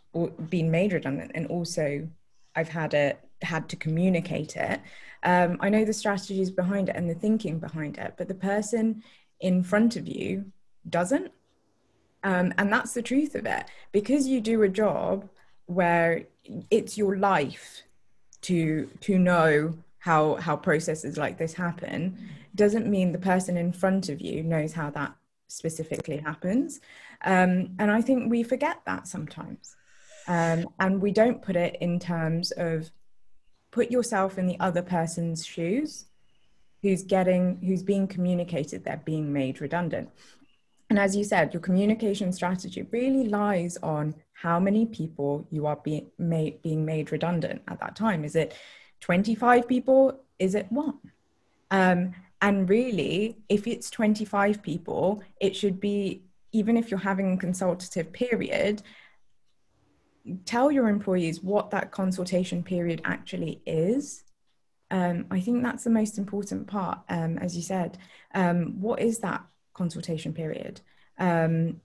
been 0.50 0.70
made 0.70 0.92
redundant, 0.92 1.32
and 1.34 1.46
also 1.46 2.06
I've 2.54 2.68
had 2.68 2.92
it 2.92 3.18
had 3.40 3.68
to 3.70 3.76
communicate 3.76 4.56
it. 4.56 4.80
Um, 5.22 5.56
I 5.60 5.70
know 5.70 5.86
the 5.86 5.92
strategies 5.94 6.50
behind 6.50 6.90
it 6.90 6.96
and 6.96 7.08
the 7.08 7.14
thinking 7.14 7.58
behind 7.58 7.96
it, 7.96 8.14
but 8.18 8.28
the 8.28 8.34
person 8.34 9.02
in 9.40 9.62
front 9.62 9.96
of 9.96 10.06
you 10.06 10.52
doesn't 10.88 11.32
um, 12.24 12.54
and 12.58 12.72
that's 12.72 12.94
the 12.94 13.02
truth 13.02 13.34
of 13.34 13.46
it. 13.46 13.66
Because 13.92 14.26
you 14.26 14.40
do 14.40 14.62
a 14.62 14.68
job 14.68 15.28
where 15.66 16.24
it's 16.70 16.98
your 16.98 17.16
life 17.16 17.82
to 18.42 18.90
to 19.00 19.18
know 19.18 19.74
how 19.98 20.34
how 20.36 20.56
processes 20.56 21.16
like 21.16 21.38
this 21.38 21.54
happen 21.54 22.18
doesn't 22.54 22.86
mean 22.86 23.12
the 23.12 23.18
person 23.18 23.56
in 23.56 23.72
front 23.72 24.08
of 24.08 24.20
you 24.20 24.42
knows 24.42 24.72
how 24.72 24.90
that 24.90 25.14
specifically 25.48 26.16
happens. 26.16 26.80
Um, 27.26 27.70
and 27.78 27.90
i 27.90 28.00
think 28.02 28.30
we 28.30 28.42
forget 28.42 28.80
that 28.86 29.06
sometimes. 29.06 29.76
Um, 30.26 30.68
and 30.80 31.02
we 31.02 31.12
don't 31.12 31.42
put 31.42 31.54
it 31.54 31.76
in 31.82 31.98
terms 31.98 32.50
of 32.52 32.90
put 33.70 33.90
yourself 33.90 34.38
in 34.38 34.46
the 34.46 34.58
other 34.58 34.82
person's 34.82 35.44
shoes 35.44 36.06
who's 36.80 37.02
getting 37.02 37.58
who's 37.58 37.82
being 37.82 38.06
communicated 38.06 38.84
they're 38.84 39.02
being 39.04 39.32
made 39.32 39.60
redundant 39.60 40.10
and 40.90 40.98
as 40.98 41.16
you 41.16 41.24
said, 41.24 41.52
your 41.52 41.60
communication 41.60 42.32
strategy 42.32 42.86
really 42.90 43.28
lies 43.28 43.76
on 43.82 44.14
how 44.32 44.60
many 44.60 44.86
people 44.86 45.46
you 45.50 45.66
are 45.66 45.76
being 45.76 46.10
made, 46.18 46.60
being 46.62 46.84
made 46.84 47.10
redundant 47.10 47.62
at 47.68 47.80
that 47.80 47.96
time. 47.96 48.24
Is 48.24 48.36
it 48.36 48.54
25 49.00 49.66
people? 49.66 50.20
Is 50.38 50.54
it 50.54 50.70
one? 50.70 50.98
Um, 51.70 52.14
and 52.42 52.68
really, 52.68 53.38
if 53.48 53.66
it's 53.66 53.88
25 53.90 54.62
people, 54.62 55.22
it 55.40 55.56
should 55.56 55.80
be, 55.80 56.22
even 56.52 56.76
if 56.76 56.90
you're 56.90 57.00
having 57.00 57.32
a 57.32 57.38
consultative 57.38 58.12
period, 58.12 58.82
tell 60.44 60.70
your 60.70 60.88
employees 60.88 61.42
what 61.42 61.70
that 61.70 61.90
consultation 61.90 62.62
period 62.62 63.00
actually 63.04 63.62
is. 63.66 64.24
Um, 64.90 65.26
I 65.30 65.40
think 65.40 65.62
that's 65.62 65.84
the 65.84 65.90
most 65.90 66.18
important 66.18 66.66
part, 66.66 66.98
um, 67.08 67.38
as 67.38 67.56
you 67.56 67.62
said. 67.62 67.96
Um, 68.34 68.80
what 68.80 69.00
is 69.00 69.20
that 69.20 69.42
consultation 69.74 70.32
period. 70.32 70.80
Um, 71.18 71.80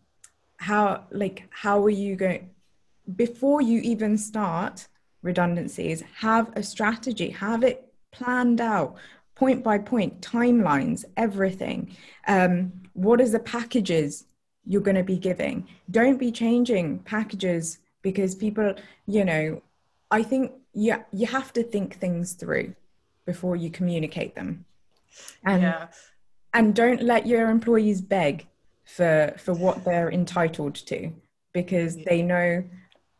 how 0.57 1.05
like 1.11 1.47
how 1.49 1.83
are 1.83 1.89
you 1.89 2.15
going 2.15 2.49
before 3.15 3.61
you 3.61 3.79
even 3.81 4.17
start 4.17 4.87
redundancies 5.21 6.03
have 6.17 6.51
a 6.55 6.63
strategy 6.63 7.29
have 7.29 7.63
it 7.63 7.93
planned 8.11 8.59
out 8.59 8.95
point 9.39 9.63
by 9.63 9.77
point 9.77 10.19
timelines 10.19 11.05
everything. 11.15 11.95
Um, 12.27 12.73
what 12.93 13.21
is 13.21 13.31
the 13.31 13.39
packages 13.39 14.25
you're 14.65 14.81
going 14.81 14.97
to 14.97 15.03
be 15.03 15.17
giving? 15.17 15.65
Don't 15.89 16.17
be 16.17 16.31
changing 16.31 16.99
packages 16.99 17.79
because 18.01 18.35
people 18.35 18.73
you 19.07 19.25
know 19.25 19.61
i 20.11 20.23
think 20.23 20.53
you, 20.73 20.95
you 21.11 21.25
have 21.25 21.51
to 21.51 21.63
think 21.63 21.95
things 21.95 22.33
through 22.33 22.73
before 23.25 23.55
you 23.55 23.69
communicate 23.69 24.35
them. 24.35 24.65
And 25.43 25.61
yeah 25.63 25.87
and 26.53 26.75
don't 26.75 27.01
let 27.01 27.27
your 27.27 27.49
employees 27.49 28.01
beg 28.01 28.47
for 28.85 29.33
for 29.37 29.53
what 29.53 29.83
they're 29.85 30.11
entitled 30.11 30.75
to 30.75 31.11
because 31.53 31.95
they 32.05 32.21
know 32.21 32.63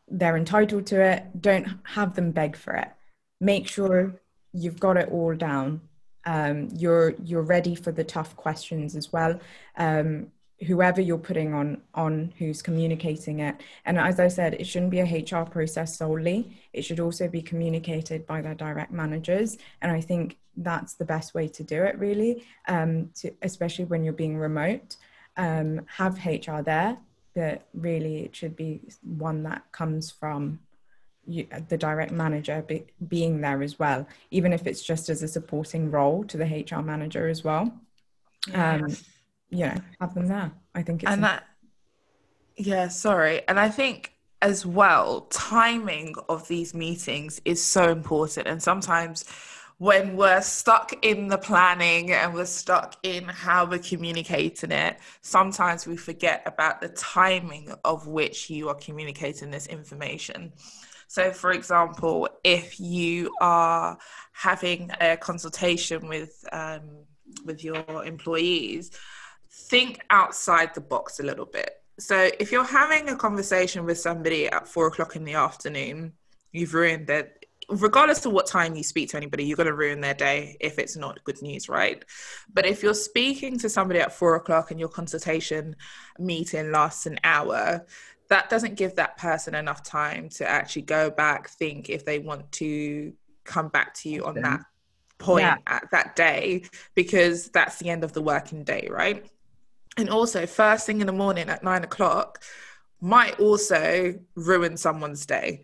they're 0.08 0.38
entitled 0.38 0.86
to 0.88 1.02
it. 1.02 1.42
Don't 1.42 1.68
have 1.84 2.16
them 2.16 2.32
beg 2.32 2.56
for 2.56 2.74
it. 2.74 2.90
Make 3.40 3.68
sure 3.68 4.16
you've 4.54 4.80
got 4.80 4.98
it 4.98 5.10
all 5.10 5.36
down. 5.36 5.82
Um, 6.26 6.70
you're 6.76 7.12
you're 7.24 7.44
ready 7.44 7.76
for 7.76 7.92
the 7.92 8.04
tough 8.04 8.36
questions 8.36 8.96
as 8.96 9.14
well. 9.14 9.40
Um, 9.78 10.32
whoever 10.68 11.00
you're 11.00 11.18
putting 11.18 11.54
on 11.54 11.82
on 11.94 12.34
who's 12.38 12.62
communicating 12.62 13.40
it. 13.40 13.56
And 13.86 13.98
as 13.98 14.20
i 14.20 14.28
said 14.28 14.54
it 14.56 14.66
shouldn't 14.66 14.92
be 14.92 15.00
a 15.00 15.24
hr 15.24 15.46
process 15.46 15.98
solely. 15.98 16.58
It 16.74 16.84
should 16.84 17.00
also 17.00 17.28
be 17.28 17.42
communicated 17.42 18.26
by 18.26 18.42
their 18.42 18.56
direct 18.56 18.92
managers. 18.92 19.58
And 19.82 19.92
i 19.92 20.02
think 20.02 20.38
that's 20.58 20.96
the 20.96 21.06
best 21.06 21.34
way 21.34 21.48
to 21.48 21.64
do 21.64 21.84
it 21.84 21.98
really 21.98 22.44
um, 22.68 23.10
to, 23.16 23.32
especially 23.42 23.86
when 23.86 24.04
you're 24.04 24.14
being 24.14 24.38
remote. 24.38 24.98
Um, 25.38 25.86
have 25.88 26.18
hr 26.26 26.62
there 26.62 26.98
but 27.34 27.68
really 27.74 28.24
it 28.26 28.36
should 28.36 28.56
be 28.56 28.82
one 29.04 29.44
that 29.44 29.64
comes 29.72 30.12
from 30.12 30.60
you, 31.26 31.48
the 31.70 31.78
direct 31.78 32.12
manager 32.12 32.62
be, 32.68 32.88
being 33.08 33.40
there 33.40 33.62
as 33.62 33.80
well 33.80 34.06
even 34.32 34.52
if 34.52 34.68
it's 34.68 34.82
just 34.82 35.08
as 35.08 35.24
a 35.24 35.28
supporting 35.28 35.92
role 35.92 36.26
to 36.26 36.36
the 36.36 36.66
hr 36.70 36.82
manager 36.82 37.30
as 37.30 37.44
well. 37.44 37.72
Um 38.54 38.88
yeah 39.50 39.78
have 40.00 40.14
them 40.14 40.28
there. 40.28 40.52
I 40.76 40.84
think 40.84 41.04
it's 41.04 41.12
and 41.12 41.24
that 41.24 41.44
yeah 42.56 42.88
sorry. 42.88 43.42
And 43.48 43.60
i 43.60 43.70
think 43.70 44.14
as 44.42 44.66
well 44.66 45.22
timing 45.32 46.16
of 46.30 46.48
these 46.48 46.74
meetings 46.74 47.42
is 47.46 47.64
so 47.64 47.90
important. 47.92 48.48
And 48.48 48.62
sometimes 48.62 49.26
when 49.80 50.18
we're 50.18 50.42
stuck 50.42 50.94
in 51.06 51.30
the 51.30 51.38
planning 51.38 52.12
and 52.12 52.34
we're 52.34 52.46
stuck 52.46 52.96
in 53.04 53.24
how 53.24 53.66
we're 53.66 53.80
communicating 53.80 54.72
it, 54.72 55.00
sometimes 55.22 55.88
we 55.88 55.96
forget 55.96 56.44
about 56.46 56.82
the 56.82 56.90
timing 56.90 57.74
of 57.86 58.06
which 58.06 58.50
you 58.50 58.68
are 58.68 58.76
communicating 58.76 59.50
this 59.50 59.68
information. 59.68 60.52
So, 61.08 61.32
for 61.32 61.54
example, 61.54 62.28
if 62.44 62.78
you 62.80 63.34
are 63.40 63.98
having 64.34 64.92
a 65.00 65.16
consultation 65.16 66.08
with 66.10 66.46
um, 66.52 66.82
with 67.46 67.64
your 67.64 68.04
employees, 68.06 68.92
think 69.52 70.02
outside 70.10 70.74
the 70.74 70.82
box 70.82 71.20
a 71.20 71.24
little 71.24 71.46
bit. 71.46 71.72
So, 72.00 72.30
if 72.40 72.52
you're 72.52 72.64
having 72.64 73.10
a 73.10 73.16
conversation 73.16 73.86
with 73.86 74.00
somebody 74.00 74.48
at 74.48 74.68
four 74.68 74.88
o'clock 74.88 75.16
in 75.16 75.26
the 75.26 75.34
afternoon, 75.34 76.14
you've 76.52 76.74
ruined 76.74 77.08
their 77.08 77.32
regardless 77.70 78.26
of 78.26 78.32
what 78.32 78.48
time 78.48 78.76
you 78.76 78.84
speak 78.84 79.10
to 79.10 79.18
anybody, 79.18 79.46
you're 79.46 79.58
going 79.58 79.68
to 79.68 79.74
ruin 79.74 80.02
their 80.02 80.14
day 80.14 80.58
if 80.60 80.80
it's 80.80 80.96
not 80.96 81.24
good 81.24 81.42
news, 81.42 81.70
right? 81.70 82.04
But 82.52 82.66
if 82.66 82.84
you're 82.84 82.94
speaking 82.94 83.58
to 83.60 83.70
somebody 83.70 84.00
at 84.00 84.14
four 84.14 84.36
o'clock 84.36 84.72
and 84.72 84.80
your 84.80 84.90
consultation 84.90 85.76
meeting 86.18 86.72
lasts 86.72 87.06
an 87.06 87.20
hour, 87.24 87.86
that 88.30 88.50
doesn't 88.50 88.76
give 88.76 88.96
that 88.96 89.18
person 89.18 89.56
enough 89.56 89.84
time 89.84 90.30
to 90.30 90.48
actually 90.48 90.84
go 90.84 91.10
back, 91.10 91.50
think 91.50 91.90
if 91.90 92.06
they 92.06 92.20
want 92.20 92.52
to 92.54 93.14
come 93.44 93.70
back 93.70 93.94
to 93.96 94.10
you 94.10 94.26
on 94.26 94.36
that 94.36 94.62
point 95.18 95.44
yeah. 95.44 95.58
at 95.68 95.90
that 95.92 96.16
day, 96.16 96.64
because 96.96 97.50
that's 97.50 97.78
the 97.78 97.90
end 97.90 98.04
of 98.04 98.14
the 98.14 98.22
working 98.22 98.64
day, 98.64 98.88
right? 98.90 99.26
And 99.98 100.10
also, 100.10 100.46
first 100.46 100.86
thing 100.86 101.02
in 101.02 101.08
the 101.08 101.14
morning 101.14 101.50
at 101.50 101.64
nine 101.64 101.84
o'clock 101.84 102.42
might 103.02 103.40
also 103.40 104.16
ruin 104.36 104.78
someone's 104.78 105.26
day. 105.26 105.64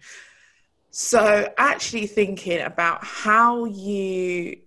So, 0.90 1.52
actually 1.58 2.08
thinking 2.08 2.62
about 2.62 3.04
how 3.04 3.66
you 3.66 4.58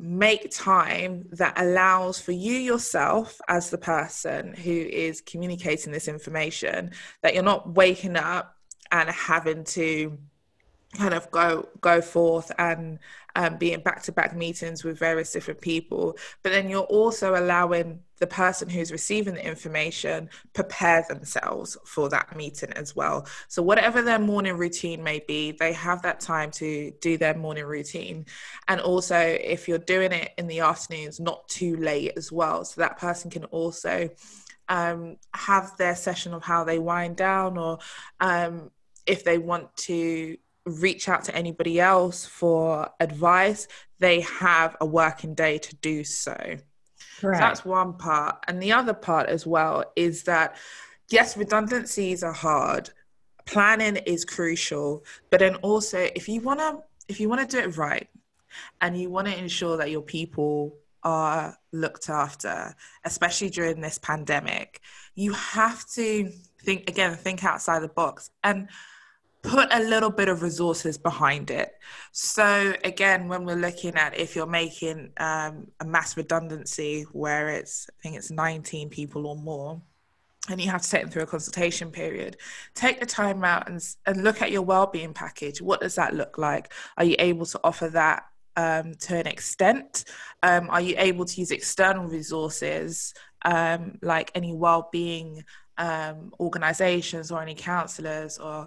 make 0.00 0.50
time 0.50 1.26
that 1.32 1.60
allows 1.60 2.20
for 2.20 2.32
you 2.32 2.52
yourself 2.52 3.40
as 3.48 3.70
the 3.70 3.78
person 3.78 4.54
who 4.54 4.70
is 4.70 5.20
communicating 5.20 5.92
this 5.92 6.06
information 6.06 6.92
that 7.22 7.34
you're 7.34 7.42
not 7.42 7.74
waking 7.74 8.16
up 8.16 8.54
and 8.92 9.10
having 9.10 9.64
to 9.64 10.16
kind 10.96 11.14
of 11.14 11.30
go 11.30 11.68
go 11.80 12.00
forth 12.00 12.50
and 12.58 12.98
um, 13.38 13.56
be 13.56 13.72
in 13.72 13.80
back-to-back 13.80 14.36
meetings 14.36 14.84
with 14.84 14.98
various 14.98 15.32
different 15.32 15.60
people 15.60 16.18
but 16.42 16.52
then 16.52 16.68
you're 16.68 16.82
also 16.82 17.34
allowing 17.34 18.00
the 18.18 18.26
person 18.26 18.68
who's 18.68 18.92
receiving 18.92 19.34
the 19.34 19.46
information 19.46 20.28
prepare 20.52 21.04
themselves 21.08 21.76
for 21.84 22.08
that 22.08 22.36
meeting 22.36 22.72
as 22.72 22.94
well. 22.96 23.26
So 23.48 23.62
whatever 23.62 24.02
their 24.02 24.18
morning 24.18 24.56
routine 24.56 25.02
may 25.02 25.20
be 25.26 25.52
they 25.52 25.72
have 25.72 26.02
that 26.02 26.20
time 26.20 26.50
to 26.52 26.92
do 27.00 27.16
their 27.16 27.34
morning 27.34 27.64
routine. 27.64 28.26
And 28.66 28.80
also 28.80 29.16
if 29.16 29.68
you're 29.68 29.78
doing 29.78 30.12
it 30.12 30.32
in 30.38 30.46
the 30.46 30.60
afternoons 30.60 31.20
not 31.20 31.48
too 31.48 31.76
late 31.76 32.12
as 32.16 32.32
well. 32.32 32.64
So 32.64 32.80
that 32.80 32.98
person 32.98 33.30
can 33.30 33.44
also 33.44 34.10
um, 34.68 35.16
have 35.34 35.76
their 35.76 35.96
session 35.96 36.34
of 36.34 36.42
how 36.42 36.64
they 36.64 36.78
wind 36.78 37.16
down 37.16 37.56
or 37.56 37.78
um, 38.20 38.70
if 39.06 39.24
they 39.24 39.38
want 39.38 39.74
to 39.76 40.36
reach 40.68 41.08
out 41.08 41.24
to 41.24 41.34
anybody 41.34 41.80
else 41.80 42.26
for 42.26 42.90
advice, 43.00 43.68
they 43.98 44.20
have 44.20 44.76
a 44.80 44.86
working 44.86 45.34
day 45.34 45.58
to 45.58 45.76
do 45.76 46.04
so. 46.04 46.36
So 47.20 47.30
that's 47.30 47.64
one 47.64 47.94
part. 47.94 48.44
And 48.46 48.62
the 48.62 48.72
other 48.72 48.94
part 48.94 49.28
as 49.28 49.46
well 49.46 49.84
is 49.96 50.22
that, 50.24 50.56
yes, 51.10 51.36
redundancies 51.36 52.22
are 52.22 52.32
hard. 52.32 52.90
Planning 53.44 53.96
is 53.96 54.24
crucial, 54.24 55.04
but 55.30 55.40
then 55.40 55.56
also 55.56 56.08
if 56.14 56.28
you 56.28 56.40
want 56.40 56.60
to 56.60 56.82
if 57.08 57.18
you 57.18 57.28
want 57.28 57.48
to 57.48 57.56
do 57.56 57.62
it 57.62 57.76
right 57.76 58.08
and 58.80 58.96
you 59.00 59.10
want 59.10 59.26
to 59.26 59.36
ensure 59.36 59.78
that 59.78 59.90
your 59.90 60.02
people 60.02 60.76
are 61.02 61.56
looked 61.72 62.10
after, 62.10 62.74
especially 63.04 63.48
during 63.48 63.80
this 63.80 63.98
pandemic, 63.98 64.80
you 65.14 65.32
have 65.32 65.88
to 65.90 66.30
think 66.62 66.88
again, 66.88 67.14
think 67.14 67.42
outside 67.44 67.80
the 67.80 67.88
box. 67.88 68.30
And 68.44 68.68
put 69.42 69.68
a 69.72 69.80
little 69.80 70.10
bit 70.10 70.28
of 70.28 70.42
resources 70.42 70.98
behind 70.98 71.50
it. 71.50 71.72
So 72.12 72.74
again, 72.84 73.28
when 73.28 73.44
we're 73.44 73.56
looking 73.56 73.94
at 73.94 74.18
if 74.18 74.34
you're 74.34 74.46
making 74.46 75.10
um, 75.18 75.68
a 75.80 75.84
mass 75.84 76.16
redundancy 76.16 77.02
where 77.12 77.48
it's 77.48 77.88
I 77.88 78.02
think 78.02 78.16
it's 78.16 78.30
19 78.30 78.88
people 78.90 79.26
or 79.26 79.36
more, 79.36 79.80
and 80.50 80.60
you 80.60 80.70
have 80.70 80.82
to 80.82 80.90
take 80.90 81.02
them 81.02 81.10
through 81.10 81.22
a 81.22 81.26
consultation 81.26 81.90
period, 81.90 82.36
take 82.74 83.00
the 83.00 83.06
time 83.06 83.44
out 83.44 83.68
and 83.68 83.80
and 84.06 84.24
look 84.24 84.42
at 84.42 84.50
your 84.50 84.62
well-being 84.62 85.14
package. 85.14 85.62
What 85.62 85.80
does 85.80 85.94
that 85.96 86.14
look 86.14 86.38
like? 86.38 86.72
Are 86.96 87.04
you 87.04 87.16
able 87.18 87.46
to 87.46 87.60
offer 87.62 87.88
that? 87.90 88.24
Um, 88.56 88.94
to 89.02 89.16
an 89.16 89.28
extent, 89.28 90.04
um, 90.42 90.68
are 90.68 90.80
you 90.80 90.96
able 90.98 91.24
to 91.24 91.40
use 91.40 91.52
external 91.52 92.06
resources 92.06 93.14
um, 93.44 93.98
like 94.02 94.32
any 94.34 94.52
well-being 94.52 95.44
um, 95.78 96.32
organizations 96.40 97.30
or 97.30 97.40
any 97.40 97.54
counselors 97.54 98.38
or 98.38 98.66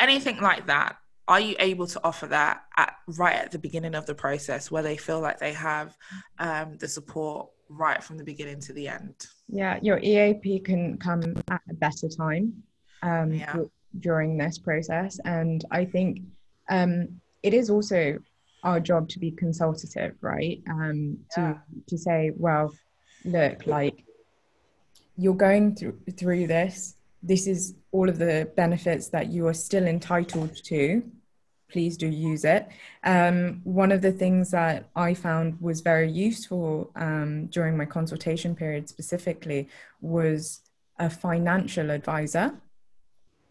anything 0.00 0.40
like 0.40 0.66
that 0.66 0.96
are 1.28 1.40
you 1.40 1.54
able 1.60 1.86
to 1.86 2.00
offer 2.02 2.26
that 2.26 2.64
at, 2.76 2.96
right 3.06 3.36
at 3.36 3.52
the 3.52 3.58
beginning 3.58 3.94
of 3.94 4.04
the 4.04 4.14
process 4.14 4.68
where 4.68 4.82
they 4.82 4.96
feel 4.96 5.20
like 5.20 5.38
they 5.38 5.52
have 5.52 5.96
um, 6.40 6.76
the 6.78 6.88
support 6.88 7.48
right 7.68 8.02
from 8.02 8.18
the 8.18 8.24
beginning 8.24 8.60
to 8.60 8.72
the 8.72 8.88
end 8.88 9.14
yeah 9.48 9.78
your 9.80 9.98
eap 9.98 10.64
can 10.64 10.98
come 10.98 11.22
at 11.50 11.60
a 11.70 11.74
better 11.74 12.08
time 12.08 12.52
um, 13.02 13.32
yeah. 13.32 13.56
during 14.00 14.36
this 14.36 14.58
process 14.58 15.20
and 15.24 15.64
i 15.70 15.84
think 15.84 16.20
um, 16.68 17.20
it 17.42 17.54
is 17.54 17.70
also 17.70 18.18
our 18.64 18.80
job 18.80 19.08
to 19.08 19.18
be 19.18 19.30
consultative 19.30 20.14
right 20.20 20.62
um, 20.68 21.16
to 21.30 21.40
yeah. 21.40 21.58
to 21.86 21.96
say 21.96 22.32
well 22.36 22.72
look 23.24 23.66
like 23.66 24.04
you're 25.16 25.34
going 25.34 25.74
through 25.74 25.98
through 26.16 26.46
this 26.46 26.96
this 27.22 27.46
is 27.46 27.74
all 27.92 28.08
of 28.08 28.18
the 28.18 28.50
benefits 28.56 29.08
that 29.08 29.28
you 29.28 29.46
are 29.46 29.54
still 29.54 29.86
entitled 29.86 30.56
to. 30.64 31.02
Please 31.70 31.96
do 31.96 32.08
use 32.08 32.44
it. 32.44 32.68
Um, 33.04 33.60
one 33.64 33.92
of 33.92 34.02
the 34.02 34.12
things 34.12 34.50
that 34.50 34.88
I 34.96 35.14
found 35.14 35.60
was 35.60 35.82
very 35.82 36.10
useful 36.10 36.90
um, 36.96 37.46
during 37.46 37.76
my 37.76 37.84
consultation 37.84 38.56
period 38.56 38.88
specifically 38.88 39.68
was 40.00 40.60
a 40.98 41.08
financial 41.08 41.90
advisor. 41.90 42.54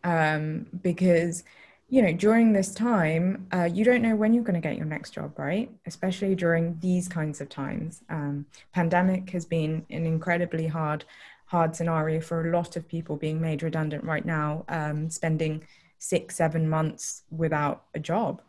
Um, 0.03 0.67
because, 0.81 1.43
you 1.89 2.01
know, 2.01 2.13
during 2.13 2.53
this 2.53 2.73
time, 2.73 3.47
uh, 3.53 3.69
you 3.71 3.83
don't 3.83 4.01
know 4.01 4.15
when 4.15 4.33
you're 4.33 4.43
going 4.43 4.61
to 4.61 4.67
get 4.67 4.77
your 4.77 4.85
next 4.85 5.11
job, 5.11 5.37
right? 5.37 5.69
Especially 5.85 6.35
during 6.35 6.77
these 6.79 7.07
kinds 7.07 7.41
of 7.41 7.49
times. 7.49 8.01
Um, 8.09 8.45
pandemic 8.73 9.29
has 9.31 9.45
been 9.45 9.85
an 9.89 10.05
incredibly 10.05 10.67
hard 10.67 11.05
hard 11.49 11.75
scenario 11.75 12.21
for 12.21 12.47
a 12.47 12.51
lot 12.55 12.75
of 12.75 12.87
people 12.87 13.15
being 13.17 13.41
made 13.41 13.63
redundant 13.63 14.03
right 14.03 14.23
now, 14.23 14.63
um, 14.69 15.09
spending 15.09 15.63
six, 15.97 16.35
seven 16.35 16.69
months 16.69 17.23
without 17.31 17.85
a 17.95 17.99
job. 17.99 18.41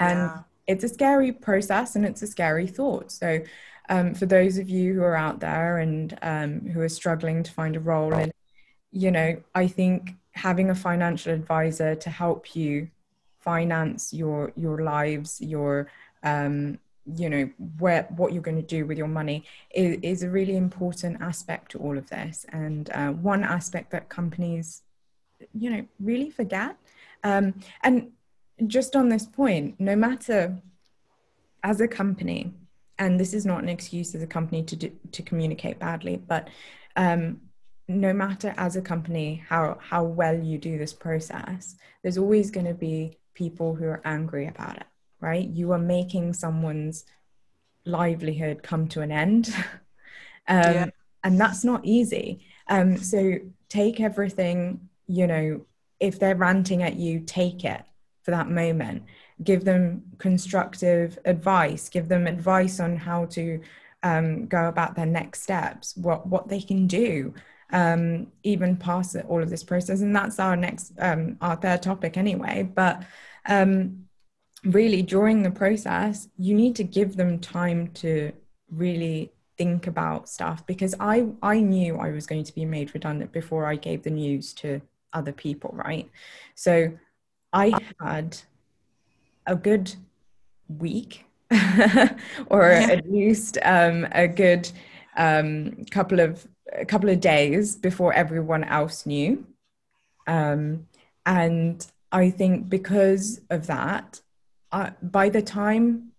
And 0.00 0.18
yeah. 0.18 0.38
it's 0.66 0.82
a 0.82 0.88
scary 0.88 1.30
process 1.30 1.94
and 1.94 2.04
it's 2.04 2.20
a 2.22 2.26
scary 2.26 2.66
thought. 2.66 3.12
So, 3.12 3.40
um, 3.88 4.14
for 4.14 4.26
those 4.26 4.58
of 4.58 4.68
you 4.68 4.94
who 4.94 5.02
are 5.02 5.16
out 5.16 5.38
there 5.38 5.78
and 5.78 6.18
um, 6.22 6.60
who 6.66 6.80
are 6.80 6.88
struggling 6.88 7.44
to 7.44 7.52
find 7.52 7.76
a 7.76 7.80
role, 7.80 8.12
and 8.12 8.32
you 8.90 9.12
know, 9.12 9.36
I 9.54 9.68
think 9.68 10.14
having 10.32 10.70
a 10.70 10.74
financial 10.74 11.32
advisor 11.32 11.94
to 11.94 12.10
help 12.10 12.56
you 12.56 12.88
finance 13.38 14.12
your 14.12 14.52
your 14.56 14.82
lives, 14.82 15.40
your 15.40 15.88
um, 16.24 16.78
you 17.16 17.28
know 17.28 17.50
where 17.78 18.06
what 18.16 18.32
you're 18.32 18.42
going 18.42 18.56
to 18.56 18.62
do 18.62 18.86
with 18.86 18.98
your 18.98 19.08
money 19.08 19.44
is, 19.74 19.98
is 20.02 20.22
a 20.22 20.30
really 20.30 20.56
important 20.56 21.20
aspect 21.20 21.72
to 21.72 21.78
all 21.78 21.96
of 21.96 22.08
this. 22.10 22.46
And 22.50 22.90
uh, 22.90 23.10
one 23.12 23.44
aspect 23.44 23.90
that 23.92 24.08
companies 24.08 24.82
you 25.54 25.70
know 25.70 25.86
really 25.98 26.30
forget 26.30 26.76
um, 27.24 27.54
and 27.82 28.10
just 28.66 28.96
on 28.96 29.08
this 29.08 29.26
point 29.26 29.78
no 29.78 29.96
matter 29.96 30.56
as 31.62 31.80
a 31.80 31.88
company 31.88 32.52
and 32.98 33.18
this 33.18 33.32
is 33.32 33.46
not 33.46 33.62
an 33.62 33.68
excuse 33.68 34.14
as 34.14 34.22
a 34.22 34.26
company 34.26 34.62
to 34.62 34.76
do, 34.76 34.92
to 35.12 35.22
communicate 35.22 35.78
badly 35.78 36.16
but 36.16 36.48
um, 36.96 37.40
no 37.88 38.12
matter 38.12 38.54
as 38.56 38.76
a 38.76 38.82
company 38.82 39.42
how 39.48 39.78
how 39.80 40.02
well 40.02 40.36
you 40.36 40.58
do 40.58 40.78
this 40.78 40.92
process 40.92 41.76
there's 42.02 42.18
always 42.18 42.50
going 42.50 42.66
to 42.66 42.74
be 42.74 43.16
people 43.34 43.74
who 43.74 43.84
are 43.84 44.02
angry 44.04 44.46
about 44.46 44.76
it 44.76 44.86
right? 45.20 45.48
You 45.48 45.72
are 45.72 45.78
making 45.78 46.32
someone's 46.34 47.04
livelihood 47.84 48.62
come 48.62 48.88
to 48.88 49.00
an 49.00 49.12
end. 49.12 49.54
um, 50.48 50.74
yeah. 50.74 50.86
And 51.22 51.38
that's 51.38 51.64
not 51.64 51.84
easy. 51.84 52.46
Um, 52.68 52.96
so 52.96 53.36
take 53.68 54.00
everything, 54.00 54.88
you 55.06 55.26
know, 55.26 55.66
if 55.98 56.18
they're 56.18 56.36
ranting 56.36 56.82
at 56.82 56.96
you, 56.96 57.20
take 57.20 57.64
it 57.64 57.82
for 58.22 58.30
that 58.30 58.48
moment. 58.48 59.02
Give 59.42 59.64
them 59.64 60.02
constructive 60.18 61.18
advice, 61.24 61.88
give 61.88 62.08
them 62.08 62.26
advice 62.26 62.80
on 62.80 62.96
how 62.96 63.26
to 63.26 63.60
um, 64.02 64.46
go 64.46 64.68
about 64.68 64.94
their 64.94 65.06
next 65.06 65.42
steps, 65.42 65.96
what, 65.96 66.26
what 66.26 66.48
they 66.48 66.60
can 66.60 66.86
do. 66.86 67.34
Um, 67.72 68.26
even 68.42 68.76
past 68.76 69.14
all 69.28 69.40
of 69.40 69.48
this 69.48 69.62
process, 69.62 70.00
and 70.00 70.16
that's 70.16 70.40
our 70.40 70.56
next, 70.56 70.92
um, 70.98 71.36
our 71.40 71.54
third 71.54 71.82
topic 71.82 72.16
anyway. 72.16 72.64
But 72.64 73.04
um, 73.46 74.06
really, 74.64 75.02
during 75.02 75.42
the 75.42 75.50
process, 75.50 76.28
you 76.38 76.54
need 76.54 76.76
to 76.76 76.84
give 76.84 77.16
them 77.16 77.38
time 77.38 77.88
to 77.94 78.32
really 78.70 79.32
think 79.58 79.86
about 79.86 80.28
stuff 80.28 80.66
because 80.66 80.94
I 81.00 81.26
I 81.42 81.60
knew 81.60 81.96
I 81.96 82.10
was 82.10 82.26
going 82.26 82.44
to 82.44 82.54
be 82.54 82.64
made 82.64 82.94
redundant 82.94 83.32
before 83.32 83.66
I 83.66 83.76
gave 83.76 84.02
the 84.02 84.10
news 84.10 84.54
to 84.54 84.80
other 85.12 85.32
people, 85.32 85.70
right? 85.74 86.08
So 86.54 86.92
I 87.52 87.72
had 88.00 88.38
a 89.46 89.56
good 89.56 89.94
week 90.78 91.24
or 92.46 92.62
yeah. 92.70 92.88
at 92.90 93.10
least 93.10 93.58
um, 93.62 94.06
a 94.12 94.28
good 94.28 94.70
um, 95.16 95.84
couple 95.90 96.20
of 96.20 96.46
a 96.72 96.84
couple 96.84 97.10
of 97.10 97.20
days 97.20 97.76
before 97.76 98.12
everyone 98.12 98.64
else 98.64 99.04
knew. 99.04 99.44
Um, 100.26 100.86
and 101.26 101.84
I 102.12 102.30
think 102.30 102.68
because 102.68 103.40
of 103.50 103.66
that, 103.66 104.20
I, 104.72 104.92
by 105.02 105.28
the 105.28 105.42
time 105.42 106.12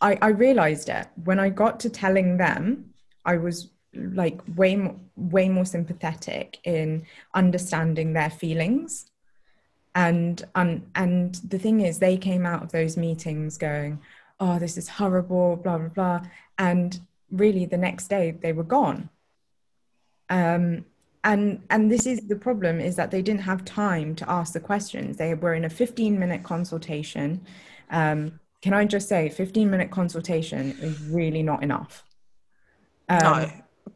I, 0.00 0.18
I 0.20 0.28
realized 0.28 0.88
it, 0.88 1.06
when 1.24 1.38
I 1.38 1.48
got 1.48 1.80
to 1.80 1.90
telling 1.90 2.36
them, 2.36 2.92
I 3.24 3.36
was 3.36 3.70
like 3.94 4.40
way 4.56 4.76
more, 4.76 4.96
way 5.16 5.48
more 5.48 5.64
sympathetic 5.64 6.58
in 6.64 7.04
understanding 7.34 8.12
their 8.12 8.30
feelings. 8.30 9.06
And 9.94 10.42
um 10.54 10.82
and 10.94 11.34
the 11.34 11.58
thing 11.58 11.80
is 11.82 11.98
they 11.98 12.16
came 12.16 12.46
out 12.46 12.62
of 12.62 12.72
those 12.72 12.96
meetings 12.96 13.58
going 13.58 14.00
oh 14.40 14.58
this 14.58 14.78
is 14.78 14.88
horrible 14.88 15.56
blah 15.56 15.78
blah 15.78 15.88
blah. 15.88 16.20
And 16.58 16.98
really 17.30 17.66
the 17.66 17.76
next 17.76 18.08
day 18.08 18.30
they 18.30 18.52
were 18.52 18.64
gone. 18.64 19.10
Um 20.30 20.86
and 21.24 21.62
and 21.68 21.92
this 21.92 22.06
is 22.06 22.26
the 22.26 22.36
problem 22.36 22.80
is 22.80 22.96
that 22.96 23.10
they 23.10 23.22
didn't 23.22 23.42
have 23.42 23.64
time 23.64 24.14
to 24.16 24.30
ask 24.30 24.54
the 24.54 24.60
questions. 24.60 25.18
They 25.18 25.34
were 25.34 25.54
in 25.54 25.66
a 25.66 25.70
15 25.70 26.18
minute 26.18 26.42
consultation 26.42 27.42
um 27.92 28.40
can 28.62 28.72
i 28.74 28.84
just 28.84 29.08
say 29.08 29.28
15 29.28 29.70
minute 29.70 29.90
consultation 29.90 30.72
is 30.80 31.00
really 31.02 31.42
not 31.42 31.62
enough 31.62 32.04
um, 33.08 33.18
no 33.22 33.50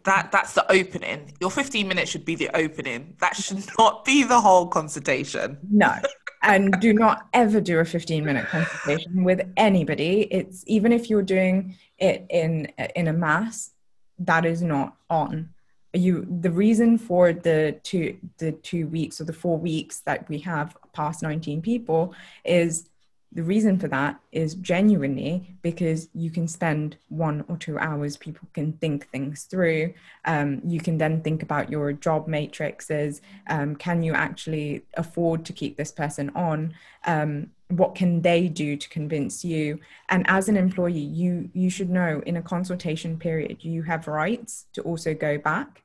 that 0.06 0.30
that's 0.32 0.54
the 0.54 0.70
opening. 0.72 1.32
Your 1.40 1.50
15 1.50 1.86
minutes 1.86 2.10
should 2.10 2.24
be 2.24 2.34
the 2.34 2.48
opening. 2.56 3.16
That 3.20 3.36
should 3.36 3.64
not 3.78 4.04
be 4.04 4.22
the 4.22 4.40
whole 4.40 4.66
consultation. 4.66 5.58
No. 5.70 5.92
And 6.42 6.80
do 6.80 6.92
not 6.92 7.26
ever 7.32 7.60
do 7.60 7.80
a 7.80 7.84
15 7.84 8.24
minute 8.24 8.46
consultation 8.46 9.24
with 9.24 9.40
anybody. 9.56 10.28
It's 10.30 10.62
even 10.68 10.92
if 10.92 11.10
you're 11.10 11.22
doing 11.22 11.76
it 11.98 12.24
in 12.30 12.66
in 12.94 13.08
a 13.08 13.12
mass, 13.12 13.72
that 14.20 14.44
is 14.44 14.62
not 14.62 14.94
on. 15.10 15.48
You 15.92 16.24
the 16.40 16.52
reason 16.52 16.98
for 16.98 17.32
the 17.32 17.80
two 17.82 18.18
the 18.38 18.52
two 18.52 18.86
weeks 18.86 19.20
or 19.20 19.24
the 19.24 19.32
four 19.32 19.58
weeks 19.58 20.00
that 20.00 20.28
we 20.28 20.38
have 20.40 20.76
past 20.92 21.20
19 21.20 21.62
people 21.62 22.14
is 22.44 22.90
the 23.32 23.42
reason 23.42 23.78
for 23.78 23.88
that 23.88 24.18
is 24.32 24.54
genuinely 24.54 25.56
because 25.60 26.08
you 26.14 26.30
can 26.30 26.48
spend 26.48 26.96
one 27.08 27.44
or 27.48 27.56
two 27.56 27.78
hours 27.78 28.16
people 28.16 28.48
can 28.54 28.72
think 28.74 29.08
things 29.08 29.44
through. 29.44 29.92
Um, 30.24 30.62
you 30.64 30.80
can 30.80 30.96
then 30.96 31.22
think 31.22 31.42
about 31.42 31.70
your 31.70 31.92
job 31.92 32.28
matrices. 32.28 33.20
Um, 33.48 33.76
can 33.76 34.02
you 34.02 34.14
actually 34.14 34.84
afford 34.94 35.44
to 35.46 35.52
keep 35.52 35.76
this 35.76 35.92
person 35.92 36.30
on? 36.34 36.74
Um, 37.04 37.50
what 37.68 37.94
can 37.94 38.22
they 38.22 38.48
do 38.48 38.76
to 38.76 38.88
convince 38.88 39.44
you? 39.44 39.80
And 40.08 40.24
as 40.28 40.48
an 40.48 40.56
employee 40.56 40.98
you 41.00 41.50
you 41.52 41.68
should 41.68 41.90
know 41.90 42.22
in 42.24 42.36
a 42.36 42.42
consultation 42.42 43.18
period 43.18 43.64
you 43.64 43.82
have 43.82 44.06
rights 44.06 44.66
to 44.74 44.82
also 44.82 45.14
go 45.14 45.36
back 45.36 45.82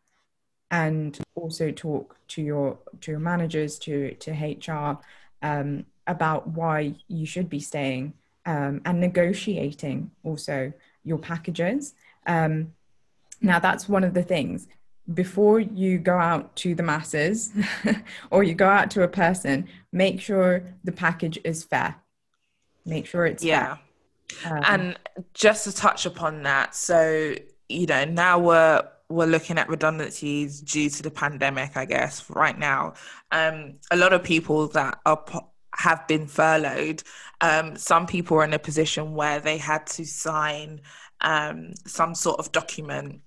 and 0.69 1.19
also 1.35 1.69
talk 1.71 2.15
to 2.29 2.41
your 2.41 2.77
to 3.01 3.11
your 3.11 3.19
managers 3.19 3.77
to 3.79 4.13
to 4.15 4.31
hr 4.31 4.99
um, 5.45 5.85
about 6.07 6.47
why 6.47 6.95
you 7.07 7.25
should 7.25 7.49
be 7.49 7.59
staying 7.59 8.13
um, 8.45 8.81
and 8.85 8.99
negotiating 8.99 10.11
also 10.23 10.73
your 11.03 11.17
packages. 11.17 11.93
Um, 12.25 12.73
now, 13.41 13.59
that's 13.59 13.89
one 13.89 14.03
of 14.03 14.13
the 14.13 14.23
things. 14.23 14.67
Before 15.11 15.59
you 15.59 15.97
go 15.97 16.17
out 16.17 16.55
to 16.57 16.75
the 16.75 16.83
masses 16.83 17.51
or 18.29 18.43
you 18.43 18.53
go 18.53 18.69
out 18.69 18.91
to 18.91 19.03
a 19.03 19.07
person, 19.07 19.67
make 19.91 20.21
sure 20.21 20.63
the 20.83 20.91
package 20.91 21.39
is 21.43 21.63
fair. 21.63 21.95
Make 22.85 23.07
sure 23.07 23.25
it's 23.25 23.43
yeah. 23.43 23.77
Um, 24.45 24.63
and 24.65 24.99
just 25.33 25.65
to 25.65 25.75
touch 25.75 26.05
upon 26.05 26.43
that, 26.43 26.75
so 26.75 27.35
you 27.67 27.85
know 27.85 28.05
now 28.05 28.39
we're 28.39 28.87
we're 29.09 29.25
looking 29.25 29.57
at 29.57 29.67
redundancies 29.67 30.61
due 30.61 30.89
to 30.89 31.03
the 31.03 31.11
pandemic, 31.11 31.75
I 31.75 31.85
guess, 31.85 32.29
right 32.29 32.57
now. 32.57 32.93
Um, 33.31 33.75
a 33.91 33.97
lot 33.97 34.13
of 34.13 34.23
people 34.23 34.67
that 34.69 34.99
are 35.05 35.23
have 35.75 36.07
been 36.07 36.27
furloughed. 36.27 37.03
Um, 37.41 37.75
some 37.75 38.05
people 38.05 38.37
are 38.37 38.43
in 38.43 38.53
a 38.53 38.59
position 38.59 39.13
where 39.13 39.39
they 39.39 39.57
had 39.57 39.87
to 39.87 40.05
sign 40.05 40.81
um, 41.21 41.73
some 41.85 42.15
sort 42.15 42.39
of 42.39 42.51
document 42.51 43.21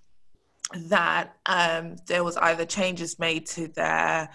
that 0.74 1.37
um, 1.46 1.96
there 2.07 2.24
was 2.24 2.37
either 2.37 2.64
changes 2.64 3.18
made 3.18 3.46
to 3.46 3.68
their 3.68 4.30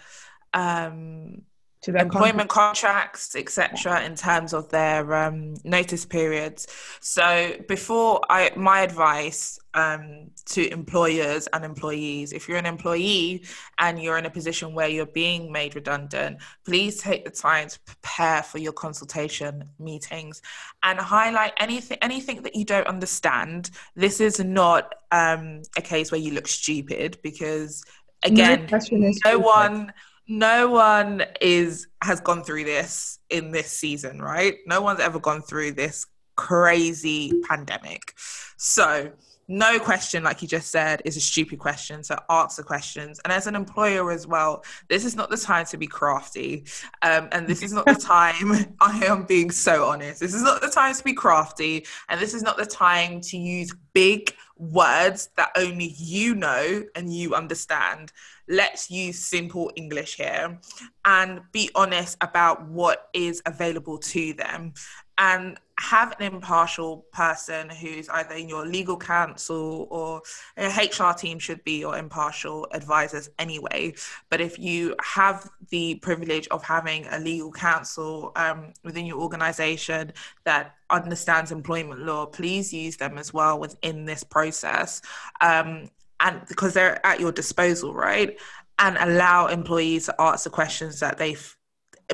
um, 0.54 1.42
to 1.82 1.94
their 1.94 2.02
employment 2.02 2.50
contracts, 2.50 3.36
etc., 3.36 4.04
in 4.04 4.16
terms 4.16 4.54
of 4.54 4.70
their 4.70 5.14
um, 5.14 5.56
notice 5.64 6.06
periods. 6.06 6.68
So, 7.00 7.56
before 7.68 8.22
I, 8.30 8.52
my 8.56 8.82
advice 8.82 9.59
um, 9.74 10.32
to 10.46 10.72
employers 10.72 11.48
and 11.54 11.64
employees, 11.64 12.34
if 12.34 12.48
you're 12.48 12.58
an 12.58 12.66
employee 12.66 13.44
and 13.78 14.02
you're 14.02 14.18
in 14.18 14.26
a 14.26 14.30
position 14.30 14.74
where 14.74 14.88
you're 14.88 15.06
being 15.06 15.52
made 15.52 15.76
redundant, 15.76 16.38
please 16.66 17.02
take 17.02 17.26
the 17.26 17.32
time 17.32 17.70
to 17.70 17.80
prepare 17.82 18.44
for 18.44 18.58
your 18.58 18.74
consultation 18.74 19.64
meetings 19.80 20.42
and 20.84 21.00
highlight 21.00 21.54
anything 21.60 21.98
anything 22.02 22.42
that 22.44 22.56
you 22.56 22.66
don't 22.66 22.88
understand. 22.88 23.72
This 23.96 24.20
is 24.20 24.40
not 24.40 24.96
um, 25.12 25.62
a 25.78 25.82
case 25.82 26.12
where 26.12 26.22
you 26.22 26.34
look 26.34 26.48
stupid 26.48 27.18
because 27.22 27.84
again, 28.24 28.68
no, 28.72 29.14
no 29.26 29.40
one 29.40 29.94
no 30.28 30.70
one 30.70 31.24
is 31.42 31.88
has 32.04 32.22
gone 32.22 32.44
through 32.44 32.64
this 32.64 33.20
in 33.30 33.52
this 33.52 33.72
season, 33.72 34.22
right? 34.22 34.58
No 34.66 34.82
one's 34.82 35.00
ever 35.00 35.20
gone 35.20 35.42
through 35.42 35.74
this 35.74 36.06
crazy 36.36 37.34
pandemic. 37.50 38.14
So, 38.58 39.12
no 39.50 39.80
question, 39.80 40.24
like 40.24 40.44
you 40.44 40.48
just 40.48 40.70
said, 40.70 41.02
is 41.06 41.18
a 41.18 41.22
stupid 41.22 41.58
question. 41.58 42.04
So 42.04 42.16
ask 42.30 42.56
the 42.56 42.64
questions. 42.64 43.20
And 43.26 43.34
as 43.34 43.48
an 43.48 43.56
employer 43.56 44.12
as 44.12 44.28
well, 44.28 44.64
this 44.90 45.04
is 45.04 45.16
not 45.16 45.32
the 45.32 45.38
time 45.38 45.66
to 45.66 45.78
be 45.78 45.88
crafty. 45.88 46.66
Um, 47.02 47.30
and 47.32 47.48
this 47.48 47.64
is 47.64 47.74
not 47.74 47.88
the 47.88 47.96
time, 48.00 48.76
I 48.80 49.04
am 49.06 49.24
being 49.24 49.50
so 49.50 49.86
honest, 49.86 50.20
this 50.20 50.36
is 50.36 50.44
not 50.44 50.62
the 50.62 50.70
time 50.70 50.94
to 50.94 51.04
be 51.04 51.14
crafty. 51.14 51.86
And 52.10 52.22
this 52.22 52.36
is 52.36 52.44
not 52.44 52.58
the 52.58 52.66
time 52.66 53.22
to 53.22 53.38
use 53.38 53.74
big 53.94 54.36
words 54.60 55.30
that 55.38 55.50
only 55.56 55.96
you 55.98 56.36
know 56.36 56.84
and 56.94 57.14
you 57.14 57.34
understand 57.34 58.12
let's 58.50 58.92
use 58.92 59.18
simple 59.18 59.72
English 59.78 60.18
here 60.18 60.60
and 61.06 61.40
be 61.54 61.70
honest 61.76 62.18
about 62.20 62.68
what 62.68 63.08
is 63.14 63.42
available 63.46 63.98
to 63.98 64.34
them 64.34 64.74
and 65.20 65.60
have 65.78 66.14
an 66.20 66.34
impartial 66.34 67.06
person 67.12 67.70
who's 67.70 68.10
either 68.10 68.36
in 68.36 68.50
your 68.50 68.66
legal 68.66 68.98
counsel 68.98 69.88
or 69.90 70.22
HR 70.58 71.12
team 71.12 71.40
should 71.40 71.64
be 71.64 71.80
your 71.80 71.98
impartial 71.98 72.68
advisors 72.72 73.30
anyway. 73.38 73.94
But 74.30 74.42
if 74.42 74.58
you 74.58 74.96
have 75.04 75.50
the 75.70 75.96
privilege 75.96 76.48
of 76.50 76.64
having 76.64 77.06
a 77.08 77.20
legal 77.20 77.52
counsel 77.52 78.32
um, 78.36 78.74
within 78.84 79.06
your 79.06 79.20
organization 79.20 80.14
that 80.46 80.76
understands 80.90 81.52
employment 81.52 82.02
law, 82.02 82.26
please 82.26 82.74
use 82.74 82.98
them 82.98 83.18
as 83.18 83.34
well 83.34 83.60
within 83.60 84.06
this 84.06 84.24
process. 84.24 85.02
Um, 85.42 85.90
and 86.22 86.42
because 86.48 86.74
they're 86.74 87.06
at 87.06 87.20
your 87.20 87.32
disposal, 87.32 87.94
right? 87.94 88.38
And 88.80 88.98
allow 88.98 89.48
employees 89.48 90.06
to 90.06 90.16
ask 90.20 90.46
the 90.46 90.50
questions 90.50 91.00
that 91.02 91.18
they 91.18 91.36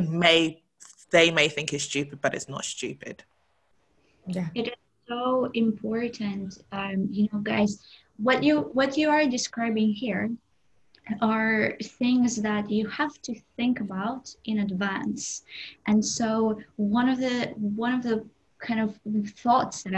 may 0.02 0.64
they 1.16 1.32
may 1.32 1.48
think 1.48 1.74
is 1.74 1.84
stupid, 1.84 2.20
but 2.22 2.36
it's 2.36 2.50
not 2.50 2.66
stupid. 2.66 3.24
Yeah, 4.28 4.50
it 4.54 4.68
is 4.68 4.82
so 5.08 5.50
important. 5.54 6.48
Um, 6.74 7.08
you 7.10 7.30
know, 7.32 7.40
guys, 7.40 7.72
what 8.18 8.44
you 8.44 8.54
what 8.80 8.98
you 8.98 9.08
are 9.10 9.26
describing 9.26 9.90
here 9.94 10.30
are 11.22 11.78
things 12.02 12.30
that 12.48 12.70
you 12.70 12.88
have 12.88 13.16
to 13.28 13.34
think 13.56 13.80
about 13.80 14.36
in 14.46 14.58
advance 14.68 15.44
and 15.86 16.04
so 16.04 16.60
one 16.78 17.08
of 17.08 17.20
the 17.20 17.54
one 17.84 17.94
of 17.94 18.02
the 18.02 18.26
kind 18.58 18.80
of 18.86 18.90
thoughts 19.46 19.84
that 19.84 19.94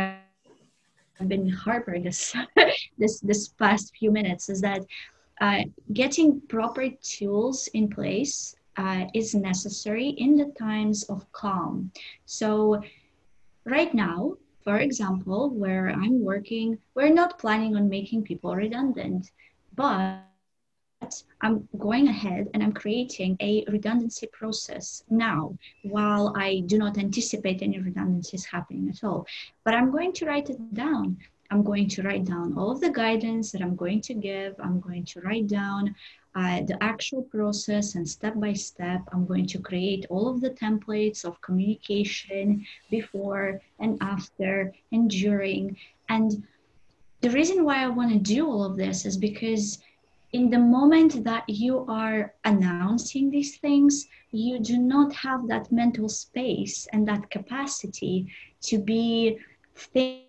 I've 1.17 1.29
been 1.29 1.47
harboring 1.47 2.03
this 2.03 2.35
this 3.01 3.21
this 3.21 3.47
past 3.63 3.95
few 3.97 4.11
minutes 4.11 4.49
is 4.49 4.59
that 4.69 4.81
uh, 5.39 5.61
getting 5.93 6.41
proper 6.55 6.89
tools 7.15 7.69
in 7.73 7.87
place 7.87 8.57
uh, 8.77 9.05
is 9.13 9.33
necessary 9.33 10.09
in 10.09 10.35
the 10.35 10.53
times 10.57 11.03
of 11.05 11.29
calm. 11.31 11.91
So, 12.25 12.81
right 13.65 13.93
now, 13.93 14.37
for 14.63 14.77
example, 14.79 15.49
where 15.49 15.89
I'm 15.89 16.23
working, 16.23 16.77
we're 16.95 17.13
not 17.13 17.39
planning 17.39 17.75
on 17.75 17.89
making 17.89 18.23
people 18.23 18.55
redundant, 18.55 19.31
but 19.75 20.23
I'm 21.41 21.67
going 21.77 22.07
ahead 22.07 22.49
and 22.53 22.63
I'm 22.63 22.73
creating 22.73 23.37
a 23.39 23.63
redundancy 23.67 24.27
process 24.27 25.03
now 25.09 25.55
while 25.83 26.33
I 26.35 26.63
do 26.65 26.77
not 26.77 26.97
anticipate 26.97 27.61
any 27.61 27.79
redundancies 27.79 28.45
happening 28.45 28.89
at 28.89 29.03
all. 29.03 29.27
But 29.63 29.75
I'm 29.75 29.91
going 29.91 30.11
to 30.13 30.25
write 30.25 30.49
it 30.49 30.73
down. 30.73 31.17
I'm 31.49 31.63
going 31.63 31.87
to 31.89 32.01
write 32.01 32.25
down 32.25 32.57
all 32.57 32.71
of 32.71 32.81
the 32.81 32.89
guidance 32.89 33.51
that 33.51 33.61
I'm 33.61 33.75
going 33.75 34.01
to 34.01 34.13
give. 34.13 34.55
I'm 34.59 34.79
going 34.79 35.05
to 35.05 35.21
write 35.21 35.47
down 35.47 35.95
uh, 36.37 36.61
the 36.61 36.77
actual 36.83 37.23
process 37.23 37.95
and 37.95 38.07
step 38.07 38.39
by 38.39 38.53
step. 38.53 39.01
I'm 39.11 39.25
going 39.25 39.47
to 39.47 39.59
create 39.59 40.05
all 40.11 40.27
of 40.27 40.39
the 40.39 40.51
templates 40.51 41.25
of 41.25 41.41
communication 41.41 42.63
before 42.91 43.59
and 43.79 43.97
after 44.01 44.71
and 44.91 45.09
during. 45.09 45.75
And 46.09 46.43
the 47.21 47.31
reason 47.31 47.63
why 47.63 47.83
I 47.83 47.87
want 47.87 48.11
to 48.11 48.19
do 48.19 48.45
all 48.45 48.63
of 48.63 48.77
this 48.77 49.03
is 49.03 49.17
because 49.17 49.79
in 50.31 50.51
the 50.51 50.59
moment 50.59 51.23
that 51.23 51.49
you 51.49 51.87
are 51.89 52.35
announcing 52.45 53.31
these 53.31 53.57
things, 53.57 54.07
you 54.29 54.59
do 54.59 54.77
not 54.77 55.11
have 55.15 55.47
that 55.47 55.71
mental 55.71 56.07
space 56.07 56.87
and 56.93 57.07
that 57.07 57.31
capacity 57.31 58.27
to 58.61 58.77
be 58.77 59.39
thinking 59.73 60.26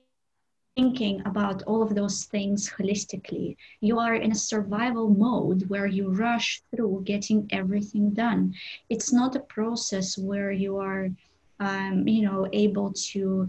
thinking 0.79 1.21
about 1.27 1.65
all 1.65 1.83
of 1.83 1.97
those 1.97 2.25
things 2.27 2.71
holistically. 2.79 3.57
You 3.81 3.99
are 3.99 4.15
in 4.15 4.31
a 4.31 4.43
survival 4.53 5.09
mode 5.11 5.69
where 5.69 5.89
you 5.89 6.11
rush 6.11 6.63
through 6.71 7.03
getting 7.05 7.49
everything 7.51 8.11
done. 8.11 8.55
It's 8.89 9.13
not 9.13 9.35
a 9.35 9.41
process 9.41 10.17
where 10.17 10.53
you 10.53 10.77
are, 10.77 11.11
um, 11.59 12.07
you 12.07 12.23
know, 12.23 12.47
able 12.53 12.93
to, 13.11 13.49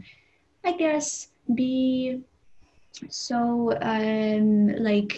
I 0.65 0.71
guess, 0.75 1.29
be 1.53 2.21
so 3.09 3.77
um, 3.79 4.67
like 4.89 5.11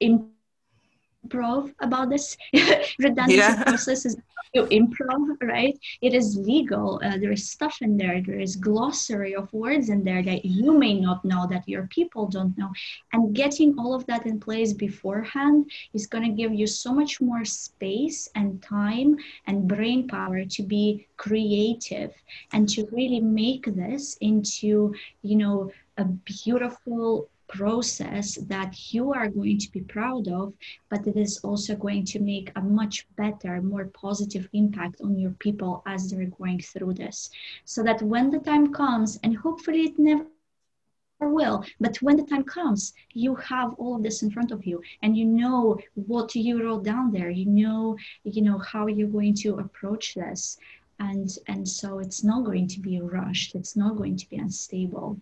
improv 0.08 1.74
about 1.80 2.08
this 2.08 2.36
redundancy 3.00 3.36
yeah. 3.36 3.62
process 3.70 4.06
is 4.06 4.16
you 4.56 4.66
improv, 4.66 5.36
right? 5.42 5.78
It 6.00 6.14
is 6.14 6.36
legal. 6.36 7.00
Uh, 7.04 7.18
there 7.18 7.32
is 7.32 7.50
stuff 7.50 7.76
in 7.82 7.96
there. 7.96 8.22
There 8.22 8.40
is 8.40 8.56
glossary 8.56 9.34
of 9.34 9.52
words 9.52 9.90
in 9.90 10.02
there 10.02 10.22
that 10.22 10.44
you 10.44 10.76
may 10.76 10.94
not 10.94 11.24
know, 11.24 11.46
that 11.50 11.68
your 11.68 11.86
people 11.88 12.26
don't 12.26 12.56
know. 12.56 12.70
And 13.12 13.34
getting 13.34 13.78
all 13.78 13.94
of 13.94 14.06
that 14.06 14.26
in 14.26 14.40
place 14.40 14.72
beforehand 14.72 15.70
is 15.92 16.06
going 16.06 16.24
to 16.24 16.36
give 16.42 16.54
you 16.54 16.66
so 16.66 16.92
much 16.92 17.20
more 17.20 17.44
space 17.44 18.28
and 18.34 18.62
time 18.62 19.16
and 19.46 19.68
brain 19.68 20.08
power 20.08 20.44
to 20.44 20.62
be 20.62 21.06
creative 21.16 22.12
and 22.52 22.68
to 22.70 22.88
really 22.92 23.20
make 23.20 23.66
this 23.76 24.16
into, 24.20 24.94
you 25.22 25.36
know, 25.36 25.70
a 25.98 26.04
beautiful 26.04 27.28
process 27.48 28.36
that 28.48 28.92
you 28.92 29.12
are 29.12 29.28
going 29.28 29.58
to 29.58 29.70
be 29.72 29.80
proud 29.80 30.28
of, 30.28 30.52
but 30.88 31.06
it 31.06 31.16
is 31.16 31.38
also 31.38 31.74
going 31.76 32.04
to 32.04 32.20
make 32.20 32.50
a 32.56 32.60
much 32.60 33.06
better, 33.16 33.62
more 33.62 33.86
positive 33.86 34.48
impact 34.52 35.00
on 35.02 35.18
your 35.18 35.32
people 35.32 35.82
as 35.86 36.10
they're 36.10 36.26
going 36.26 36.60
through 36.60 36.94
this. 36.94 37.30
So 37.64 37.82
that 37.82 38.02
when 38.02 38.30
the 38.30 38.38
time 38.38 38.72
comes, 38.72 39.18
and 39.22 39.36
hopefully 39.36 39.84
it 39.84 39.98
never 39.98 40.26
will 41.20 41.64
but 41.80 41.96
when 42.02 42.16
the 42.16 42.22
time 42.22 42.44
comes 42.44 42.92
you 43.14 43.34
have 43.36 43.72
all 43.78 43.96
of 43.96 44.02
this 44.02 44.22
in 44.22 44.30
front 44.30 44.52
of 44.52 44.66
you 44.66 44.82
and 45.02 45.16
you 45.16 45.24
know 45.24 45.78
what 45.94 46.34
you 46.34 46.62
wrote 46.62 46.84
down 46.84 47.10
there. 47.10 47.30
You 47.30 47.46
know 47.46 47.96
you 48.24 48.42
know 48.42 48.58
how 48.58 48.86
you're 48.86 49.08
going 49.08 49.34
to 49.36 49.58
approach 49.58 50.14
this. 50.14 50.58
And 50.98 51.28
and 51.46 51.66
so 51.68 51.98
it's 51.98 52.22
not 52.24 52.44
going 52.44 52.68
to 52.68 52.80
be 52.80 53.00
rushed. 53.00 53.54
It's 53.54 53.76
not 53.76 53.96
going 53.96 54.16
to 54.16 54.28
be 54.28 54.36
unstable 54.36 55.18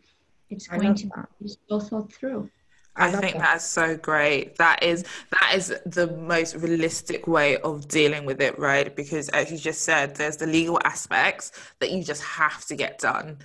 it's 0.50 0.68
going 0.68 0.94
to 0.94 1.06
be 1.40 1.48
thought 1.68 2.12
through. 2.12 2.50
I, 2.96 3.08
I 3.08 3.10
think 3.10 3.32
that. 3.32 3.42
that's 3.42 3.64
so 3.64 3.96
great. 3.96 4.56
That 4.56 4.82
is 4.82 5.04
that 5.30 5.52
is 5.54 5.74
the 5.84 6.06
most 6.16 6.54
realistic 6.54 7.26
way 7.26 7.56
of 7.58 7.88
dealing 7.88 8.24
with 8.24 8.40
it, 8.40 8.58
right? 8.58 8.94
Because 8.94 9.28
as 9.30 9.50
you 9.50 9.58
just 9.58 9.82
said, 9.82 10.14
there's 10.14 10.36
the 10.36 10.46
legal 10.46 10.78
aspects 10.84 11.52
that 11.80 11.90
you 11.90 12.04
just 12.04 12.22
have 12.22 12.64
to 12.66 12.76
get 12.76 12.98
done, 12.98 13.38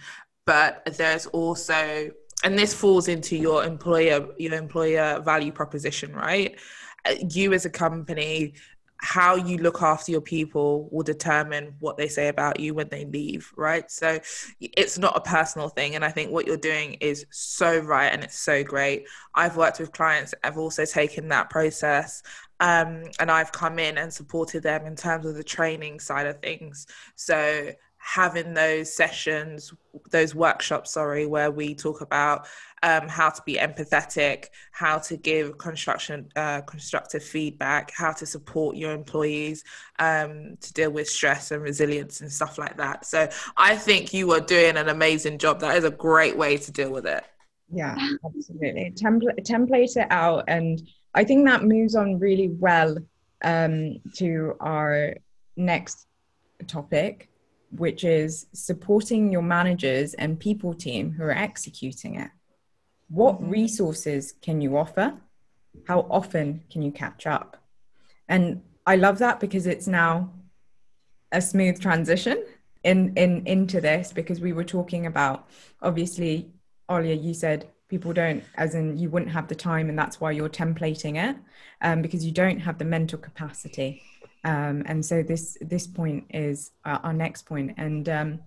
but 0.46 0.88
there's 0.98 1.26
also 1.28 2.12
and 2.44 2.58
this 2.58 2.74
falls 2.74 3.08
into 3.08 3.36
your 3.36 3.64
employer 3.64 4.28
your 4.38 4.54
employer 4.54 5.20
value 5.22 5.52
proposition, 5.52 6.14
right? 6.14 6.60
Uh, 7.06 7.16
you 7.32 7.54
as 7.54 7.66
a 7.66 7.70
company 7.70 8.54
how 9.02 9.36
you 9.36 9.58
look 9.58 9.82
after 9.82 10.12
your 10.12 10.22
people 10.22 10.90
will 10.92 11.04
determine 11.04 11.74
what 11.80 11.98
they 11.98 12.08
say 12.08 12.28
about 12.28 12.60
you 12.60 12.74
when 12.74 12.90
they 12.90 13.06
leave, 13.06 13.52
right? 13.56 13.90
So 13.90 14.20
it's 14.60 14.98
not 14.98 15.16
a 15.16 15.22
personal 15.22 15.70
thing. 15.70 15.96
And 15.96 16.04
I 16.04 16.12
think 16.12 16.32
what 16.32 16.46
you're 16.46 16.58
doing 16.58 16.94
is 16.96 17.26
so 17.30 17.80
right 17.80 18.12
and 18.12 18.24
it's 18.24 18.38
so 18.38 18.64
great. 18.64 19.06
I've 19.34 19.56
worked 19.56 19.80
with 19.80 19.94
clients, 19.94 20.34
I've 20.44 20.58
also 20.58 20.86
taken 20.86 21.30
that 21.30 21.50
process 21.50 22.22
um, 22.60 23.04
and 23.20 23.32
I've 23.32 23.54
come 23.54 23.80
in 23.80 23.98
and 23.98 24.14
supported 24.14 24.64
them 24.64 24.86
in 24.86 24.96
terms 24.96 25.26
of 25.26 25.36
the 25.36 25.44
training 25.44 26.02
side 26.02 26.28
of 26.28 26.42
things. 26.42 26.86
So 27.16 27.72
having 28.00 28.54
those 28.54 28.94
sessions, 28.94 29.74
those 30.12 30.34
workshops, 30.34 30.92
sorry, 30.92 31.26
where 31.26 31.52
we 31.52 31.76
talk 31.76 32.02
about 32.02 32.48
um, 32.84 33.08
how 33.08 33.30
to 33.30 33.42
be 33.46 33.56
empathetic, 33.56 34.46
how 34.72 34.98
to 35.00 35.18
give 35.18 35.58
construction 35.58 36.30
uh, 36.36 36.62
constructive 36.62 37.24
feedback, 37.24 37.92
how 37.96 38.12
to 38.14 38.26
support 38.26 38.76
your 38.76 38.94
employees 38.94 39.64
um, 40.00 40.58
to 40.62 40.74
deal 40.74 40.92
with 40.92 41.08
stress 41.08 41.52
and 41.52 41.62
resilience 41.62 42.22
and 42.22 42.32
stuff 42.32 42.58
like 42.58 42.78
that. 42.78 43.06
So 43.06 43.30
I 43.58 43.76
think 43.76 44.14
you 44.14 44.32
are 44.34 44.40
doing 44.40 44.78
an 44.78 44.90
amazing 44.90 45.38
job. 45.38 45.60
That 45.60 45.78
is 45.78 45.84
a 45.84 45.92
great 45.92 46.38
way 46.38 46.58
to 46.58 46.72
deal 46.72 46.92
with 46.92 47.06
it. 47.06 47.24
Yeah, 47.72 47.96
absolutely. 48.26 48.94
Template 48.96 49.44
template 49.46 49.96
it 49.96 50.08
out, 50.10 50.46
and 50.48 50.82
I 51.14 51.24
think 51.24 51.46
that 51.46 51.64
moves 51.64 51.96
on 51.96 52.20
really 52.20 52.50
well 52.50 52.98
um, 53.44 54.00
to 54.16 54.56
our 54.60 55.16
next 55.56 56.08
topic, 56.68 57.30
which 57.72 58.04
is 58.04 58.48
supporting 58.54 59.32
your 59.32 59.42
managers 59.42 60.14
and 60.16 60.40
people 60.40 60.74
team 60.74 61.12
who 61.12 61.24
are 61.24 61.32
executing 61.32 62.16
it. 62.16 62.30
What 63.10 63.36
mm-hmm. 63.36 63.50
resources 63.50 64.34
can 64.42 64.62
you 64.62 64.78
offer? 64.78 65.14
How 65.88 66.08
often 66.10 66.64
can 66.72 66.82
you 66.82 66.92
catch 66.92 67.28
up? 67.28 67.58
And 68.28 68.62
I 68.86 68.96
love 68.96 69.20
that 69.20 69.40
because 69.40 69.68
it's 69.68 69.88
now 69.88 70.32
a 71.32 71.42
smooth 71.42 71.80
transition 71.80 72.44
in, 72.84 73.14
in 73.16 73.46
into 73.46 73.82
this 73.82 74.14
because 74.14 74.40
we 74.40 74.54
were 74.54 74.64
talking 74.64 75.06
about 75.06 75.48
obviously 75.82 76.52
Olya 76.90 77.22
you 77.22 77.34
said 77.34 77.68
people 77.90 78.14
don't 78.14 78.44
as 78.56 78.76
in 78.76 78.98
you 78.98 79.10
wouldn't 79.10 79.32
have 79.32 79.48
the 79.48 79.56
time 79.56 79.90
and 79.90 80.00
that's 80.00 80.22
why 80.22 80.32
you're 80.32 80.50
templating 80.50 81.18
it 81.30 81.36
um, 81.82 82.02
because 82.02 82.26
you 82.26 82.32
don't 82.32 82.60
have 82.60 82.78
the 82.78 82.86
mental 82.86 83.20
capacity 83.20 84.02
um, 84.46 84.84
and 84.86 85.06
so 85.06 85.22
this 85.22 85.58
this 85.62 85.86
point 85.86 86.26
is 86.30 86.72
uh, 86.86 87.00
our 87.04 87.14
next 87.14 87.46
point 87.46 87.74
and 87.78 88.08
um, 88.08 88.40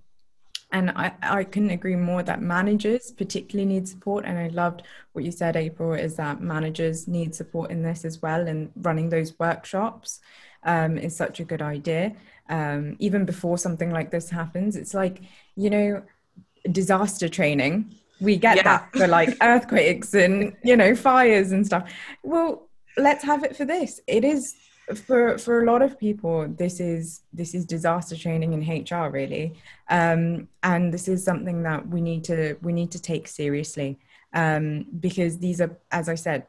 and 0.72 0.90
I, 0.90 1.12
I 1.22 1.44
couldn't 1.44 1.70
agree 1.70 1.96
more 1.96 2.22
that 2.22 2.40
managers 2.40 3.12
particularly 3.12 3.66
need 3.66 3.86
support. 3.86 4.24
And 4.24 4.38
i 4.38 4.48
loved 4.48 4.82
what 5.12 5.24
you 5.24 5.30
said 5.30 5.56
april 5.56 5.92
is 5.92 6.16
that 6.16 6.40
managers 6.40 7.06
need 7.06 7.34
support 7.34 7.70
in 7.70 7.82
this 7.82 8.04
as 8.04 8.20
well 8.20 8.48
and 8.48 8.70
running 8.76 9.10
those 9.10 9.38
workshops 9.38 10.20
um, 10.64 10.96
is 10.96 11.14
such 11.14 11.40
a 11.40 11.44
good 11.44 11.62
idea. 11.62 12.14
Um, 12.48 12.96
even 12.98 13.24
before 13.24 13.56
something 13.56 13.90
like 13.90 14.10
this 14.10 14.28
happens 14.28 14.76
it's 14.76 14.94
like 14.94 15.20
you 15.56 15.70
know 15.70 16.02
disaster 16.70 17.28
training. 17.28 17.94
We 18.20 18.36
get 18.36 18.56
yeah. 18.56 18.62
that 18.62 18.92
for 18.92 19.06
like 19.06 19.36
earthquakes 19.42 20.14
and 20.14 20.56
you 20.64 20.76
know 20.76 20.94
fires 20.94 21.52
and 21.52 21.66
stuff. 21.66 21.92
Well 22.22 22.68
let's 22.96 23.24
have 23.24 23.44
it 23.44 23.56
for 23.56 23.64
this. 23.64 24.00
It 24.06 24.24
is 24.24 24.54
for 24.94 25.38
for 25.38 25.62
a 25.62 25.64
lot 25.64 25.80
of 25.80 25.98
people 25.98 26.48
this 26.48 26.80
is 26.80 27.22
this 27.32 27.54
is 27.54 27.64
disaster 27.64 28.16
training 28.16 28.52
in 28.52 28.60
hr 28.60 29.10
really. 29.10 29.54
Um, 29.88 30.48
and 30.62 30.92
this 30.92 31.08
is 31.08 31.24
something 31.24 31.62
that 31.62 31.88
we 31.88 32.00
need 32.00 32.24
to 32.24 32.56
we 32.62 32.72
need 32.72 32.90
to 32.92 33.00
take 33.00 33.28
seriously. 33.28 33.98
Um, 34.34 34.86
because 34.98 35.38
these 35.38 35.60
are 35.60 35.76
as 35.90 36.08
i 36.08 36.14
said 36.14 36.46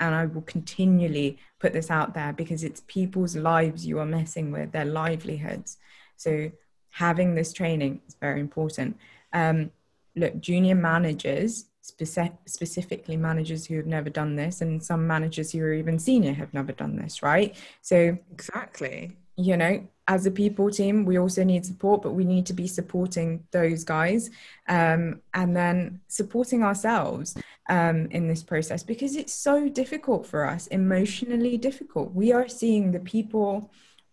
and 0.00 0.14
i 0.14 0.24
will 0.24 0.42
continually 0.42 1.38
put 1.58 1.74
this 1.74 1.90
out 1.90 2.14
there 2.14 2.32
because 2.32 2.64
it's 2.64 2.82
people's 2.86 3.36
lives 3.36 3.86
you 3.86 3.98
are 3.98 4.06
messing 4.06 4.50
with 4.52 4.72
their 4.72 4.84
livelihoods. 4.84 5.78
So 6.16 6.50
having 6.90 7.34
this 7.34 7.52
training 7.52 8.00
is 8.08 8.14
very 8.14 8.40
important. 8.40 8.98
Um, 9.32 9.70
look 10.14 10.40
junior 10.40 10.74
managers 10.74 11.66
speci- 11.92 12.36
specifically 12.46 13.16
managers 13.16 13.66
who 13.66 13.76
have 13.76 13.86
never 13.86 14.10
done 14.10 14.36
this 14.36 14.60
and 14.60 14.82
some 14.82 15.06
managers 15.06 15.52
who 15.52 15.62
are 15.62 15.72
even 15.72 15.98
senior 15.98 16.32
have 16.32 16.52
never 16.52 16.72
done 16.72 16.96
this 16.96 17.22
right 17.22 17.56
so 17.82 18.16
exactly 18.32 19.16
you 19.36 19.56
know 19.56 19.86
as 20.08 20.24
a 20.24 20.30
people 20.30 20.70
team 20.70 21.04
we 21.04 21.18
also 21.18 21.42
need 21.44 21.66
support 21.66 22.02
but 22.02 22.12
we 22.12 22.24
need 22.24 22.46
to 22.46 22.52
be 22.52 22.66
supporting 22.66 23.44
those 23.50 23.84
guys 23.84 24.30
um, 24.68 25.20
and 25.34 25.56
then 25.56 26.00
supporting 26.08 26.62
ourselves 26.62 27.36
um, 27.68 28.06
in 28.10 28.28
this 28.28 28.42
process 28.42 28.82
because 28.82 29.16
it's 29.16 29.32
so 29.32 29.68
difficult 29.68 30.26
for 30.26 30.46
us, 30.46 30.66
emotionally 30.68 31.56
difficult. 31.56 32.14
We 32.14 32.32
are 32.32 32.48
seeing 32.48 32.92
the 32.92 33.00
people 33.00 33.70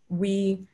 we 0.09 0.67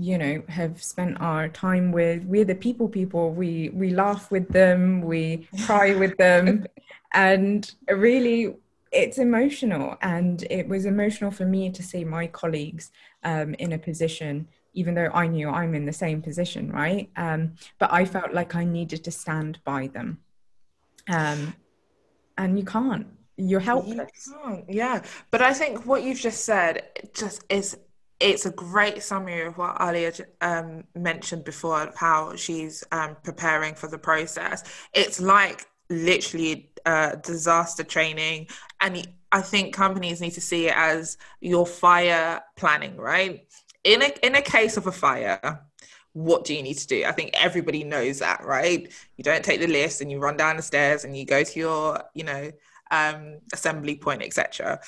you 0.00 0.16
know 0.16 0.42
have 0.48 0.82
spent 0.82 1.20
our 1.20 1.48
time 1.48 1.92
with. 1.92 2.24
We're 2.24 2.44
the 2.44 2.54
people 2.54 2.88
people. 2.88 3.32
We 3.32 3.70
we 3.70 3.90
laugh 3.90 4.30
with 4.30 4.48
them. 4.48 5.02
We 5.02 5.48
cry 5.66 5.94
with 5.94 6.16
them. 6.16 6.66
And 7.12 7.68
really 7.88 8.54
it's 8.92 9.18
emotional. 9.18 9.96
And 10.00 10.44
it 10.48 10.68
was 10.68 10.84
emotional 10.84 11.32
for 11.32 11.44
me 11.44 11.68
to 11.70 11.82
see 11.82 12.04
my 12.04 12.28
colleagues 12.28 12.92
um, 13.24 13.54
in 13.54 13.72
a 13.72 13.78
position 13.78 14.48
even 14.72 14.94
though 14.94 15.10
i 15.12 15.26
knew 15.26 15.48
i'm 15.48 15.74
in 15.74 15.84
the 15.84 15.92
same 15.92 16.22
position 16.22 16.70
right? 16.70 17.10
Um, 17.16 17.54
but 17.80 17.92
i 17.92 18.04
felt 18.04 18.32
like 18.32 18.54
i 18.54 18.64
needed 18.64 19.02
to 19.04 19.10
stand 19.10 19.58
by 19.64 19.88
them. 19.88 20.20
Um, 21.08 21.54
and 22.38 22.56
you 22.58 22.64
can't. 22.64 23.06
You're 23.36 23.60
helpless. 23.60 24.28
you 24.28 24.64
yeah. 24.68 25.02
But 25.30 25.42
i 25.42 25.52
think 25.52 25.86
what 25.86 26.04
you've 26.04 26.20
just 26.20 26.44
said 26.44 26.74
just 27.12 27.42
is 27.48 27.76
it's 28.20 28.46
a 28.46 28.50
great 28.50 29.02
summary 29.02 29.46
of 29.46 29.56
what 29.56 29.76
Olya 29.76 30.20
um, 30.42 30.84
mentioned 30.94 31.44
before 31.44 31.82
of 31.82 31.96
how 31.96 32.36
she's 32.36 32.84
um, 32.92 33.16
preparing 33.22 33.74
for 33.74 33.88
the 33.88 33.98
process. 33.98 34.62
It's 34.92 35.20
like 35.20 35.66
literally 35.88 36.70
uh, 36.86 37.16
disaster 37.16 37.82
training, 37.82 38.48
and 38.80 39.08
I 39.32 39.40
think 39.40 39.74
companies 39.74 40.20
need 40.20 40.32
to 40.32 40.40
see 40.40 40.68
it 40.68 40.76
as 40.76 41.16
your 41.40 41.66
fire 41.66 42.42
planning, 42.56 42.96
right? 42.96 43.46
In 43.84 44.02
a 44.02 44.12
in 44.22 44.34
a 44.34 44.42
case 44.42 44.76
of 44.76 44.86
a 44.86 44.92
fire, 44.92 45.60
what 46.12 46.44
do 46.44 46.54
you 46.54 46.62
need 46.62 46.78
to 46.78 46.86
do? 46.86 47.04
I 47.04 47.12
think 47.12 47.30
everybody 47.34 47.84
knows 47.84 48.18
that, 48.18 48.44
right? 48.44 48.92
You 49.16 49.24
don't 49.24 49.44
take 49.44 49.60
the 49.60 49.66
list 49.66 50.00
and 50.00 50.10
you 50.10 50.18
run 50.18 50.36
down 50.36 50.56
the 50.56 50.62
stairs 50.62 51.04
and 51.04 51.16
you 51.16 51.24
go 51.24 51.42
to 51.42 51.58
your, 51.58 52.02
you 52.14 52.24
know, 52.24 52.50
um, 52.90 53.38
assembly 53.52 53.94
point, 53.94 54.22
etc. 54.22 54.80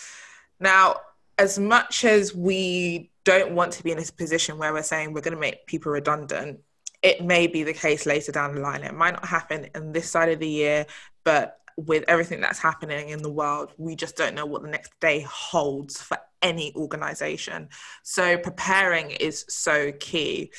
Now, 0.58 0.96
as 1.38 1.58
much 1.58 2.04
as 2.04 2.34
we 2.34 3.10
don't 3.24 3.52
want 3.52 3.72
to 3.74 3.82
be 3.82 3.90
in 3.90 3.98
this 3.98 4.10
position 4.10 4.58
where 4.58 4.72
we're 4.72 4.82
saying 4.82 5.12
we're 5.12 5.20
going 5.20 5.34
to 5.34 5.40
make 5.40 5.66
people 5.66 5.92
redundant, 5.92 6.60
it 7.02 7.24
may 7.24 7.46
be 7.46 7.62
the 7.62 7.72
case 7.72 8.06
later 8.06 8.32
down 8.32 8.54
the 8.54 8.60
line. 8.60 8.82
It 8.82 8.94
might 8.94 9.12
not 9.12 9.26
happen 9.26 9.68
in 9.74 9.92
this 9.92 10.10
side 10.10 10.28
of 10.28 10.38
the 10.38 10.48
year, 10.48 10.86
but 11.24 11.58
with 11.76 12.04
everything 12.06 12.40
that's 12.40 12.58
happening 12.58 13.08
in 13.08 13.22
the 13.22 13.30
world, 13.30 13.72
we 13.78 13.96
just 13.96 14.16
don't 14.16 14.34
know 14.34 14.46
what 14.46 14.62
the 14.62 14.68
next 14.68 14.92
day 15.00 15.20
holds 15.28 16.00
for 16.00 16.18
any 16.42 16.74
organization. 16.76 17.68
So 18.02 18.36
preparing 18.36 19.10
is 19.12 19.44
so 19.48 19.92
key. 19.92 20.52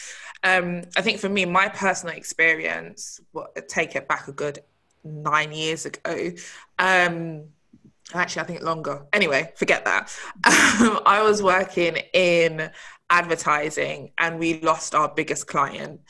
Um, 0.44 0.82
I 0.98 1.02
think 1.02 1.20
for 1.20 1.30
me, 1.30 1.46
my 1.46 1.70
personal 1.70 2.16
experience, 2.16 3.20
well, 3.34 3.48
take 3.68 3.96
it 3.96 4.08
back 4.08 4.28
a 4.28 4.32
good 4.32 4.60
nine 5.04 5.52
years 5.52 5.86
ago. 5.86 6.32
Um, 6.80 7.46
actually 8.14 8.42
i 8.42 8.46
think 8.46 8.62
longer. 8.62 9.06
Anyway 9.14 9.52
forget 9.56 9.86
that. 9.86 10.12
Um, 10.46 11.00
i 11.06 11.22
was 11.22 11.42
working 11.42 11.98
in 12.14 12.70
advertising 13.10 14.12
and 14.18 14.40
we 14.40 14.60
lost 14.62 14.96
our 14.96 15.08
biggest 15.14 15.48
client 15.48 16.02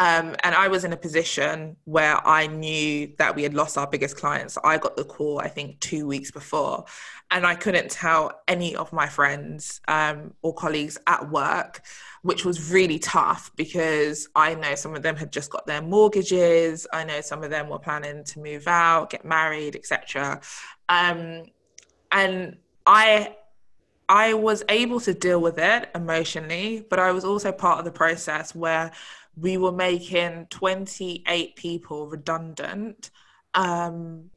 um, 0.00 0.34
and 0.42 0.54
i 0.54 0.66
was 0.66 0.82
in 0.82 0.92
a 0.92 0.96
position 0.96 1.76
where 1.84 2.26
i 2.26 2.46
knew 2.46 3.12
that 3.18 3.36
we 3.36 3.42
had 3.44 3.54
lost 3.54 3.78
our 3.78 3.86
biggest 3.86 4.16
client 4.16 4.50
so 4.50 4.60
i 4.64 4.76
got 4.76 4.96
the 4.96 5.04
call 5.04 5.38
i 5.38 5.46
think 5.46 5.78
two 5.78 6.06
weeks 6.06 6.30
before 6.30 6.84
and 7.30 7.46
i 7.46 7.54
couldn't 7.54 7.90
tell 7.90 8.40
any 8.48 8.74
of 8.74 8.92
my 8.92 9.06
friends 9.06 9.80
um, 9.86 10.34
or 10.42 10.52
colleagues 10.54 10.98
at 11.06 11.30
work 11.30 11.82
which 12.22 12.44
was 12.44 12.72
really 12.72 12.98
tough 12.98 13.52
because 13.56 14.28
i 14.34 14.54
know 14.54 14.74
some 14.74 14.96
of 14.96 15.02
them 15.02 15.14
had 15.14 15.30
just 15.30 15.50
got 15.50 15.66
their 15.66 15.82
mortgages. 15.82 16.86
I 16.92 17.04
know 17.04 17.20
some 17.20 17.44
of 17.44 17.50
them 17.50 17.68
were 17.68 17.78
planning 17.78 18.24
to 18.24 18.40
move 18.40 18.66
out 18.66 19.10
get 19.10 19.24
married 19.24 19.76
etc 19.76 20.40
um, 20.88 21.44
and 22.10 22.56
I 22.86 23.36
I 24.08 24.34
was 24.34 24.64
able 24.68 24.98
to 25.00 25.14
deal 25.14 25.40
with 25.40 25.56
it 25.56 25.88
emotionally, 25.94 26.84
but 26.90 26.98
I 26.98 27.12
was 27.12 27.24
also 27.24 27.52
part 27.52 27.78
of 27.78 27.84
the 27.84 27.92
process 27.92 28.56
where 28.56 28.90
we 29.36 29.56
were 29.56 29.72
making 29.72 30.46
28 30.50 31.56
people 31.56 32.06
redundant 32.08 33.10
um, 33.54 34.30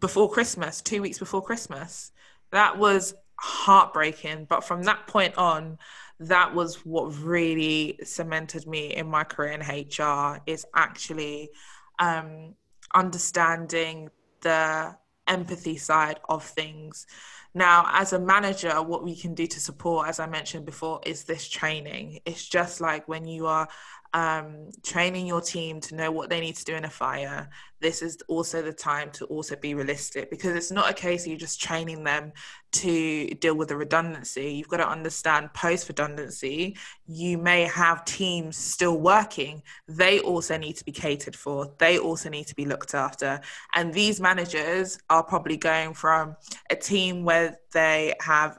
before 0.00 0.30
Christmas, 0.30 0.80
two 0.80 1.02
weeks 1.02 1.18
before 1.18 1.42
Christmas. 1.42 2.12
That 2.50 2.78
was 2.78 3.14
heartbreaking. 3.36 4.46
But 4.48 4.64
from 4.64 4.82
that 4.84 5.06
point 5.06 5.36
on, 5.36 5.78
that 6.20 6.54
was 6.54 6.86
what 6.86 7.16
really 7.20 7.98
cemented 8.04 8.66
me 8.66 8.94
in 8.94 9.08
my 9.08 9.24
career 9.24 9.52
in 9.52 9.60
HR 9.60 10.40
is 10.46 10.64
actually 10.74 11.50
um, 11.98 12.54
understanding 12.94 14.10
the 14.40 14.96
empathy 15.26 15.76
side 15.76 16.20
of 16.28 16.44
things. 16.44 17.06
Now, 17.54 17.86
as 17.92 18.12
a 18.12 18.18
manager, 18.18 18.82
what 18.82 19.04
we 19.04 19.14
can 19.14 19.34
do 19.34 19.46
to 19.46 19.60
support, 19.60 20.08
as 20.08 20.18
I 20.18 20.26
mentioned 20.26 20.64
before, 20.64 21.00
is 21.04 21.24
this 21.24 21.48
training. 21.48 22.20
It's 22.24 22.48
just 22.48 22.80
like 22.80 23.06
when 23.08 23.26
you 23.26 23.46
are 23.46 23.68
um, 24.14 24.70
training 24.82 25.26
your 25.26 25.40
team 25.40 25.80
to 25.80 25.94
know 25.94 26.10
what 26.10 26.28
they 26.28 26.40
need 26.40 26.56
to 26.56 26.64
do 26.64 26.74
in 26.74 26.84
a 26.84 26.90
fire, 26.90 27.48
this 27.80 28.02
is 28.02 28.18
also 28.28 28.62
the 28.62 28.72
time 28.72 29.10
to 29.10 29.24
also 29.26 29.56
be 29.56 29.74
realistic 29.74 30.30
because 30.30 30.54
it's 30.54 30.70
not 30.70 30.90
a 30.90 30.94
case 30.94 31.24
of 31.24 31.32
you 31.32 31.36
just 31.36 31.60
training 31.60 32.04
them 32.04 32.32
to 32.72 33.26
deal 33.40 33.56
with 33.56 33.68
the 33.68 33.76
redundancy. 33.76 34.54
You've 34.54 34.68
got 34.68 34.76
to 34.78 34.88
understand 34.88 35.52
post 35.54 35.88
redundancy, 35.88 36.76
you 37.06 37.38
may 37.38 37.62
have 37.64 38.04
teams 38.04 38.56
still 38.56 38.98
working. 38.98 39.62
They 39.88 40.20
also 40.20 40.56
need 40.56 40.76
to 40.76 40.84
be 40.84 40.92
catered 40.92 41.34
for, 41.34 41.72
they 41.78 41.98
also 41.98 42.28
need 42.28 42.46
to 42.46 42.54
be 42.54 42.66
looked 42.66 42.94
after. 42.94 43.40
And 43.74 43.92
these 43.92 44.20
managers 44.20 44.98
are 45.10 45.24
probably 45.24 45.56
going 45.56 45.94
from 45.94 46.36
a 46.70 46.76
team 46.76 47.24
where 47.24 47.58
they 47.72 48.14
have 48.20 48.58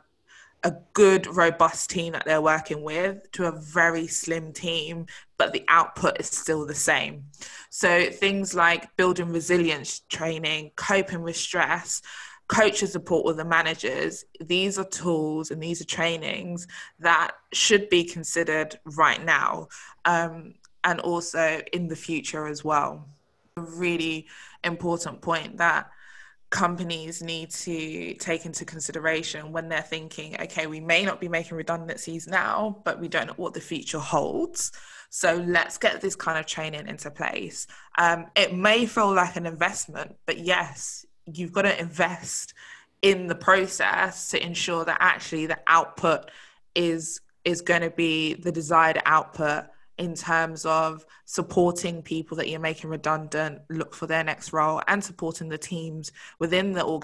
a 0.63 0.73
good, 0.93 1.27
robust 1.27 1.89
team 1.89 2.13
that 2.13 2.25
they're 2.25 2.41
working 2.41 2.83
with 2.83 3.29
to 3.33 3.45
a 3.45 3.51
very 3.51 4.07
slim 4.07 4.53
team, 4.53 5.05
but 5.37 5.51
the 5.51 5.65
output 5.67 6.19
is 6.19 6.27
still 6.27 6.65
the 6.65 6.75
same. 6.75 7.25
So 7.69 8.09
things 8.09 8.55
like 8.55 8.95
building 8.95 9.31
resilience 9.31 10.01
training, 10.09 10.71
coping 10.75 11.21
with 11.21 11.35
stress, 11.35 12.01
coaches 12.47 12.91
support 12.91 13.25
with 13.25 13.37
the 13.37 13.45
managers, 13.45 14.25
these 14.39 14.77
are 14.77 14.85
tools 14.85 15.51
and 15.51 15.61
these 15.61 15.81
are 15.81 15.85
trainings 15.85 16.67
that 16.99 17.31
should 17.51 17.89
be 17.89 18.03
considered 18.03 18.79
right 18.85 19.23
now 19.23 19.67
um, 20.05 20.53
and 20.83 20.99
also 21.01 21.61
in 21.73 21.87
the 21.87 21.95
future 21.95 22.47
as 22.47 22.63
well. 22.63 23.07
A 23.57 23.61
really 23.61 24.27
important 24.63 25.21
point 25.21 25.57
that 25.57 25.89
companies 26.53 27.23
need 27.23 27.49
to 27.49 28.13
take 28.13 28.45
into 28.45 28.63
consideration 28.63 29.51
when 29.51 29.69
they're 29.69 29.81
thinking, 29.81 30.39
okay, 30.39 30.67
we 30.67 30.79
may 30.79 31.03
not 31.03 31.19
be 31.19 31.27
making 31.27 31.57
redundancies 31.57 32.27
now, 32.27 32.79
but 32.85 33.01
we 33.01 33.07
don't 33.07 33.25
know 33.25 33.33
what 33.37 33.55
the 33.55 33.59
future 33.59 33.97
holds. 33.97 34.71
So 35.09 35.43
let's 35.47 35.79
get 35.79 35.99
this 35.99 36.15
kind 36.15 36.37
of 36.37 36.45
training 36.45 36.87
into 36.87 37.09
place. 37.09 37.65
Um, 37.97 38.27
it 38.35 38.53
may 38.53 38.85
feel 38.85 39.11
like 39.11 39.35
an 39.35 39.47
investment, 39.47 40.15
but 40.27 40.37
yes, 40.37 41.07
you've 41.25 41.51
got 41.51 41.63
to 41.63 41.79
invest 41.79 42.53
in 43.01 43.25
the 43.25 43.35
process 43.35 44.29
to 44.29 44.45
ensure 44.45 44.85
that 44.85 44.97
actually 44.99 45.47
the 45.47 45.59
output 45.65 46.29
is 46.75 47.19
is 47.43 47.61
going 47.61 47.81
to 47.81 47.89
be 47.89 48.35
the 48.35 48.51
desired 48.51 49.01
output 49.05 49.65
in 50.03 50.15
terms 50.15 50.65
of 50.65 51.05
supporting 51.25 52.01
people 52.01 52.35
that 52.35 52.49
you're 52.49 52.59
making 52.59 52.89
redundant 52.89 53.61
look 53.69 53.95
for 53.95 54.05
their 54.05 54.23
next 54.23 54.51
role 54.51 54.81
and 54.87 55.01
supporting 55.01 55.47
the 55.47 55.57
teams 55.57 56.11
within 56.39 56.73
the 56.73 56.83